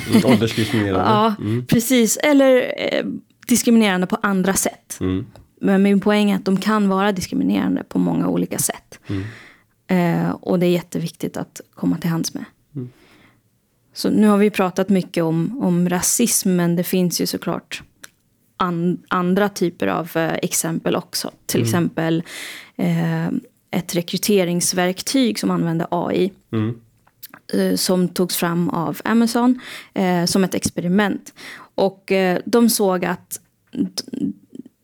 Mm, 0.10 0.26
Åldersdiskriminerande. 0.26 1.04
ja, 1.12 1.36
precis. 1.68 2.18
Eller 2.18 2.74
eh, 2.78 3.06
diskriminerande 3.48 4.08
på 4.08 4.18
andra 4.22 4.54
sätt. 4.54 4.98
Mm. 5.00 5.26
Men 5.62 5.84
min 5.84 6.00
poäng 6.00 6.32
är 6.32 6.36
att 6.36 6.46
de 6.46 6.58
kan 6.58 6.90
vara 6.90 7.12
diskriminerande 7.12 7.84
på 7.84 8.00
många 8.00 8.28
olika 8.28 8.58
sätt. 8.58 9.00
Eh, 9.88 10.30
och 10.30 10.60
det 10.60 10.66
är 10.66 10.70
jätteviktigt 10.70 11.38
att 11.38 11.62
komma 11.76 11.98
till 11.98 12.10
hands 12.10 12.34
med. 12.34 12.46
Så 13.94 14.10
nu 14.10 14.28
har 14.28 14.38
vi 14.38 14.50
pratat 14.50 14.90
mycket 14.90 15.24
om, 15.24 15.60
om 15.64 15.90
rasism, 15.90 16.56
men 16.56 16.76
det 16.76 16.84
finns 16.84 17.22
ju 17.22 17.26
såklart 17.26 17.84
an, 18.64 19.02
andra 19.08 19.50
typer 19.50 19.88
av 19.88 20.12
eh, 20.16 20.34
exempel 20.34 20.96
också. 20.96 21.32
Till 21.46 21.62
exempel 21.62 22.24
eh, 22.76 23.28
ett 23.72 23.96
rekryteringsverktyg 23.96 25.40
som 25.40 25.52
använder 25.52 25.88
AI. 25.90 26.32
Eh, 27.54 27.76
som 27.76 28.08
togs 28.08 28.36
fram 28.36 28.70
av 28.70 29.02
Amazon 29.04 29.60
eh, 29.94 30.26
som 30.26 30.44
ett 30.44 30.56
experiment. 30.56 31.34
Och 31.76 32.12
eh, 32.12 32.40
de 32.46 32.70
såg 32.70 33.06
att 33.06 33.40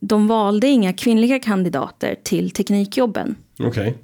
de 0.00 0.26
valde 0.26 0.66
inga 0.66 0.92
kvinnliga 0.92 1.38
kandidater 1.38 2.16
till 2.22 2.50
teknikjobben. 2.50 3.34
Okej. 3.58 3.98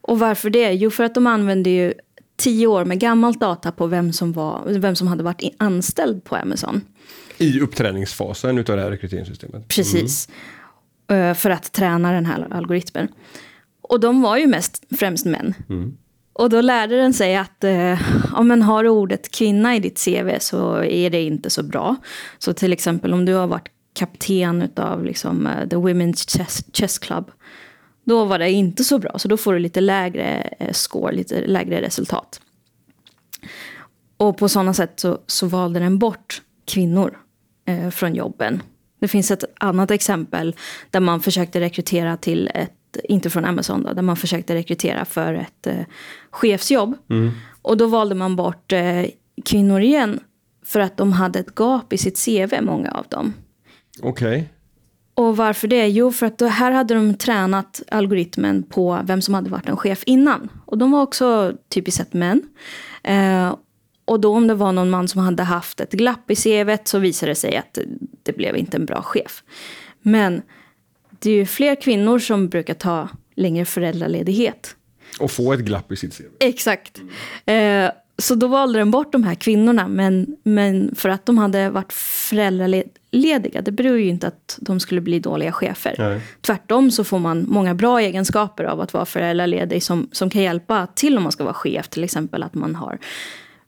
Och 0.00 0.18
varför 0.18 0.50
det? 0.50 0.72
Jo, 0.72 0.90
för 0.90 1.04
att 1.04 1.14
de 1.14 1.26
använde 1.26 1.70
ju 1.70 1.92
tio 2.36 2.66
år 2.66 2.84
med 2.84 2.98
gammalt 2.98 3.40
data 3.40 3.72
på 3.72 3.86
vem 3.86 4.12
som, 4.12 4.32
var, 4.32 4.62
vem 4.66 4.96
som 4.96 5.08
hade 5.08 5.22
varit 5.22 5.54
anställd 5.56 6.24
på 6.24 6.36
Amazon. 6.36 6.80
I 7.38 7.60
uppträningsfasen 7.60 8.58
utav 8.58 8.76
det 8.76 8.82
här 8.82 8.90
rekryteringssystemet. 8.90 9.68
Precis. 9.68 10.28
Eh, 11.10 11.34
För 11.34 11.50
att 11.50 11.72
träna 11.72 12.12
den 12.12 12.26
här 12.26 12.46
algoritmen. 12.50 13.08
Och 13.82 14.00
de 14.00 14.22
var 14.22 14.36
ju 14.36 14.46
mest 14.46 14.84
främst 14.98 15.26
män. 15.26 15.54
Och 16.32 16.50
då 16.50 16.60
lärde 16.60 16.96
den 16.96 17.14
sig 17.14 17.36
att 17.36 17.64
eh, 17.64 18.00
ja, 18.32 18.42
men 18.42 18.62
har 18.62 18.88
ordet 18.88 19.30
kvinna 19.30 19.76
i 19.76 19.80
ditt 19.80 20.04
CV 20.04 20.38
så 20.40 20.84
är 20.84 21.10
det 21.10 21.22
inte 21.22 21.50
så 21.50 21.62
bra. 21.62 21.96
Så 22.38 22.52
till 22.52 22.72
exempel 22.72 23.12
om 23.12 23.24
du 23.24 23.34
har 23.34 23.46
varit 23.46 23.68
kapten 23.92 24.70
av 24.76 25.04
liksom, 25.04 25.46
eh, 25.46 25.68
The 25.68 25.76
Women's 25.76 26.38
Chess, 26.38 26.64
Chess 26.72 26.98
Club. 26.98 27.30
Då 28.04 28.24
var 28.24 28.38
det 28.38 28.50
inte 28.50 28.84
så 28.84 28.98
bra, 28.98 29.18
så 29.18 29.28
då 29.28 29.36
får 29.36 29.52
du 29.52 29.58
lite 29.58 29.80
lägre 29.80 30.54
eh, 30.58 30.72
score, 30.72 31.12
lite 31.12 31.46
lägre 31.46 31.80
resultat. 31.82 32.40
Och 34.16 34.38
på 34.38 34.48
sådana 34.48 34.74
sätt 34.74 35.00
så, 35.00 35.18
så 35.26 35.46
valde 35.46 35.80
den 35.80 35.98
bort 35.98 36.42
kvinnor 36.64 37.18
från 37.90 38.14
jobben. 38.14 38.62
Det 39.00 39.08
finns 39.08 39.30
ett 39.30 39.44
annat 39.60 39.90
exempel 39.90 40.56
där 40.90 41.00
man 41.00 41.20
försökte 41.20 41.60
rekrytera 41.60 42.16
till 42.16 42.50
ett, 42.54 42.96
inte 43.04 43.30
från 43.30 43.44
Amazon 43.44 43.82
då, 43.82 43.92
där 43.92 44.02
man 44.02 44.16
försökte 44.16 44.54
rekrytera 44.54 45.04
för 45.04 45.34
ett 45.34 45.66
eh, 45.66 45.84
chefsjobb. 46.30 46.94
Och 47.62 47.76
då 47.76 47.86
valde 47.86 48.14
man 48.14 48.36
bort 48.36 48.72
eh, 48.72 49.04
kvinnor 49.44 49.80
igen 49.80 50.20
för 50.64 50.80
att 50.80 50.96
de 50.96 51.12
hade 51.12 51.38
ett 51.38 51.54
gap 51.58 51.92
i 51.92 51.98
sitt 51.98 52.24
CV, 52.24 52.62
många 52.62 52.90
av 52.90 53.06
dem. 53.08 53.34
Okej. 54.02 54.52
Och 55.14 55.36
varför 55.36 55.68
det? 55.68 55.88
Jo, 55.88 56.12
för 56.12 56.26
att 56.26 56.40
här 56.40 56.72
hade 56.72 56.94
de 56.94 57.14
tränat 57.14 57.82
algoritmen 57.88 58.62
på 58.62 59.00
vem 59.04 59.22
som 59.22 59.34
hade 59.34 59.50
varit 59.50 59.68
en 59.68 59.76
chef 59.76 60.02
innan. 60.06 60.48
Och 60.66 60.78
de 60.78 60.90
var 60.90 61.02
också 61.02 61.52
typiskt 61.68 61.98
sett 61.98 62.12
män. 62.12 62.42
Eh, 63.02 63.54
och 64.08 64.20
då 64.20 64.34
om 64.34 64.46
det 64.46 64.54
var 64.54 64.72
någon 64.72 64.90
man 64.90 65.08
som 65.08 65.20
hade 65.20 65.42
haft 65.42 65.80
ett 65.80 65.92
glapp 65.92 66.30
i 66.30 66.36
CVt 66.36 66.88
så 66.88 66.98
visade 66.98 67.30
det 67.32 67.36
sig 67.36 67.56
att 67.56 67.78
det 68.22 68.32
blev 68.32 68.56
inte 68.56 68.76
en 68.76 68.86
bra 68.86 69.02
chef. 69.02 69.42
Men 70.02 70.42
det 71.18 71.30
är 71.30 71.34
ju 71.34 71.46
fler 71.46 71.74
kvinnor 71.74 72.18
som 72.18 72.48
brukar 72.48 72.74
ta 72.74 73.08
längre 73.34 73.64
föräldraledighet. 73.64 74.76
Och 75.20 75.30
få 75.30 75.52
ett 75.52 75.60
glapp 75.60 75.92
i 75.92 75.96
sitt 75.96 76.16
CV. 76.18 76.24
Exakt. 76.40 77.00
Eh, 77.46 77.90
så 78.18 78.34
då 78.34 78.46
valde 78.46 78.78
den 78.78 78.90
bort 78.90 79.12
de 79.12 79.24
här 79.24 79.34
kvinnorna. 79.34 79.88
Men, 79.88 80.36
men 80.42 80.94
för 80.94 81.08
att 81.08 81.26
de 81.26 81.38
hade 81.38 81.70
varit 81.70 81.92
föräldralediga, 81.92 83.62
det 83.62 83.72
beror 83.72 83.98
ju 83.98 84.08
inte 84.08 84.26
att 84.26 84.58
de 84.60 84.80
skulle 84.80 85.00
bli 85.00 85.20
dåliga 85.20 85.52
chefer. 85.52 85.94
Nej. 85.98 86.20
Tvärtom 86.40 86.90
så 86.90 87.04
får 87.04 87.18
man 87.18 87.44
många 87.48 87.74
bra 87.74 88.00
egenskaper 88.00 88.64
av 88.64 88.80
att 88.80 88.92
vara 88.92 89.04
föräldraledig 89.04 89.82
som, 89.82 90.08
som 90.12 90.30
kan 90.30 90.42
hjälpa 90.42 90.86
till 90.86 91.16
om 91.16 91.22
man 91.22 91.32
ska 91.32 91.44
vara 91.44 91.54
chef. 91.54 91.88
Till 91.88 92.04
exempel 92.04 92.42
att 92.42 92.54
man 92.54 92.74
har 92.74 92.98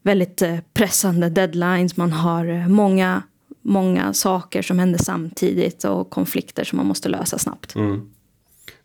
väldigt 0.03 0.43
eh, 0.43 0.59
pressande 0.73 1.29
deadlines, 1.29 1.97
man 1.97 2.13
har 2.13 2.47
eh, 2.47 2.69
många 2.69 3.23
många 3.63 4.13
saker 4.13 4.63
som 4.63 4.79
händer 4.79 4.99
samtidigt 4.99 5.85
och 5.85 6.11
konflikter 6.11 6.65
som 6.65 6.77
man 6.77 6.87
måste 6.87 7.09
lösa 7.09 7.39
snabbt. 7.39 7.75
Mm. 7.75 8.11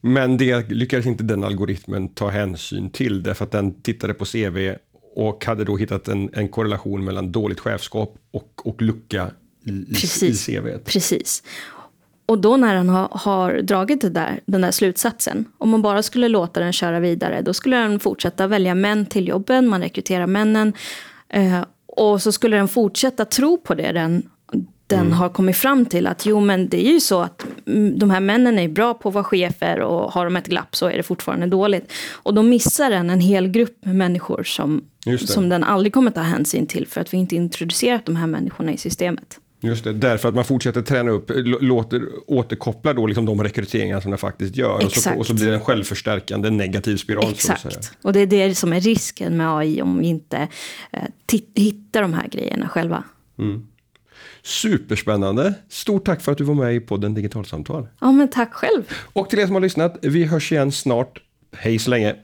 Men 0.01 0.37
det 0.37 0.69
lyckades 0.69 1.05
inte 1.05 1.23
den 1.23 1.43
algoritmen 1.43 2.09
ta 2.09 2.29
hänsyn 2.29 2.89
till 2.89 3.23
därför 3.23 3.45
att 3.45 3.51
den 3.51 3.81
tittade 3.81 4.13
på 4.13 4.25
CV 4.25 4.75
och 5.15 5.45
hade 5.45 5.63
då 5.63 5.77
hittat 5.77 6.07
en, 6.07 6.29
en 6.33 6.47
korrelation 6.47 7.05
mellan 7.05 7.31
dåligt 7.31 7.59
chefskap 7.59 8.17
och, 8.31 8.67
och 8.67 8.81
lucka 8.81 9.31
i, 9.63 9.69
i, 9.71 9.85
Precis. 9.85 10.49
i 10.49 10.55
CV. 10.55 10.67
Precis. 10.85 11.43
Och 12.25 12.39
då 12.39 12.57
när 12.57 12.75
han 12.75 12.89
har, 12.89 13.09
har 13.11 13.53
dragit 13.61 14.01
det 14.01 14.09
där, 14.09 14.39
den 14.45 14.61
där 14.61 14.71
slutsatsen, 14.71 15.45
om 15.57 15.69
man 15.69 15.81
bara 15.81 16.03
skulle 16.03 16.27
låta 16.27 16.59
den 16.59 16.73
köra 16.73 16.99
vidare, 16.99 17.41
då 17.41 17.53
skulle 17.53 17.77
den 17.77 17.99
fortsätta 17.99 18.47
välja 18.47 18.75
män 18.75 19.05
till 19.05 19.27
jobben, 19.27 19.67
man 19.67 19.81
rekryterar 19.81 20.27
männen. 20.27 20.73
Eh, 21.29 21.61
och 21.87 22.21
så 22.21 22.31
skulle 22.31 22.57
den 22.57 22.67
fortsätta 22.67 23.25
tro 23.25 23.57
på 23.57 23.75
det 23.75 23.91
den, 23.91 24.29
den 24.87 25.11
har 25.11 25.29
kommit 25.29 25.57
fram 25.57 25.85
till. 25.85 26.07
Att 26.07 26.25
jo, 26.25 26.39
men 26.39 26.69
det 26.69 26.87
är 26.87 26.93
ju 26.93 26.99
så 26.99 27.21
att 27.21 27.45
mm, 27.67 27.99
de 27.99 28.09
här 28.09 28.19
männen 28.19 28.59
är 28.59 28.67
bra 28.67 28.93
på 28.93 29.09
att 29.09 29.15
vara 29.15 29.23
chefer 29.23 29.79
och 29.79 30.11
har 30.11 30.25
de 30.25 30.35
ett 30.35 30.47
glapp 30.47 30.75
så 30.75 30.85
är 30.85 30.97
det 30.97 31.03
fortfarande 31.03 31.47
dåligt. 31.47 31.93
Och 32.11 32.33
då 32.33 32.43
missar 32.43 32.89
den 32.89 33.09
en 33.09 33.19
hel 33.19 33.47
grupp 33.47 33.85
med 33.85 33.95
människor 33.95 34.43
som, 34.43 34.83
som 35.25 35.49
den 35.49 35.63
aldrig 35.63 35.93
kommer 35.93 36.11
ta 36.11 36.21
hänsyn 36.21 36.67
till 36.67 36.87
för 36.87 37.01
att 37.01 37.13
vi 37.13 37.17
inte 37.17 37.35
introducerat 37.35 38.05
de 38.05 38.15
här 38.15 38.27
människorna 38.27 38.71
i 38.71 38.77
systemet. 38.77 39.39
Just 39.65 39.83
det, 39.83 39.93
därför 39.93 40.29
att 40.29 40.35
man 40.35 40.45
fortsätter 40.45 40.81
träna 40.81 41.11
upp, 41.11 41.31
låter 41.61 42.01
återkoppla 42.27 42.93
då 42.93 43.07
liksom 43.07 43.25
de 43.25 43.43
rekryteringar 43.43 44.01
som 44.01 44.11
den 44.11 44.17
faktiskt 44.17 44.55
gör. 44.55 44.85
Och 44.85 44.91
så, 44.91 45.13
och 45.13 45.27
så 45.27 45.33
blir 45.33 45.47
det 45.47 45.53
en 45.53 45.61
självförstärkande 45.61 46.49
negativ 46.49 46.97
spiral. 46.97 47.31
Exakt. 47.31 47.91
Och 48.01 48.13
det 48.13 48.19
är 48.19 48.27
det 48.27 48.55
som 48.55 48.73
är 48.73 48.79
risken 48.79 49.37
med 49.37 49.57
AI 49.57 49.81
om 49.81 49.99
vi 49.99 50.07
inte 50.07 50.47
eh, 50.91 51.39
hittar 51.55 52.01
de 52.01 52.13
här 52.13 52.27
grejerna 52.27 52.69
själva. 52.69 53.03
Superspännande. 54.43 55.53
Stort 55.69 56.05
tack 56.05 56.21
för 56.21 56.31
att 56.31 56.37
du 56.37 56.43
var 56.43 56.55
med 56.55 56.75
i 56.75 56.79
podden 56.79 57.13
Digitalsamtal. 57.13 57.87
Ja, 58.01 58.11
men 58.11 58.27
tack 58.27 58.53
själv. 58.53 58.83
Och 59.13 59.29
till 59.29 59.39
er 59.39 59.45
som 59.45 59.55
har 59.55 59.61
lyssnat, 59.61 59.97
vi 60.01 60.25
hörs 60.25 60.51
igen 60.51 60.71
snart. 60.71 61.21
Hej 61.57 61.79
så 61.79 61.89
länge. 61.89 62.15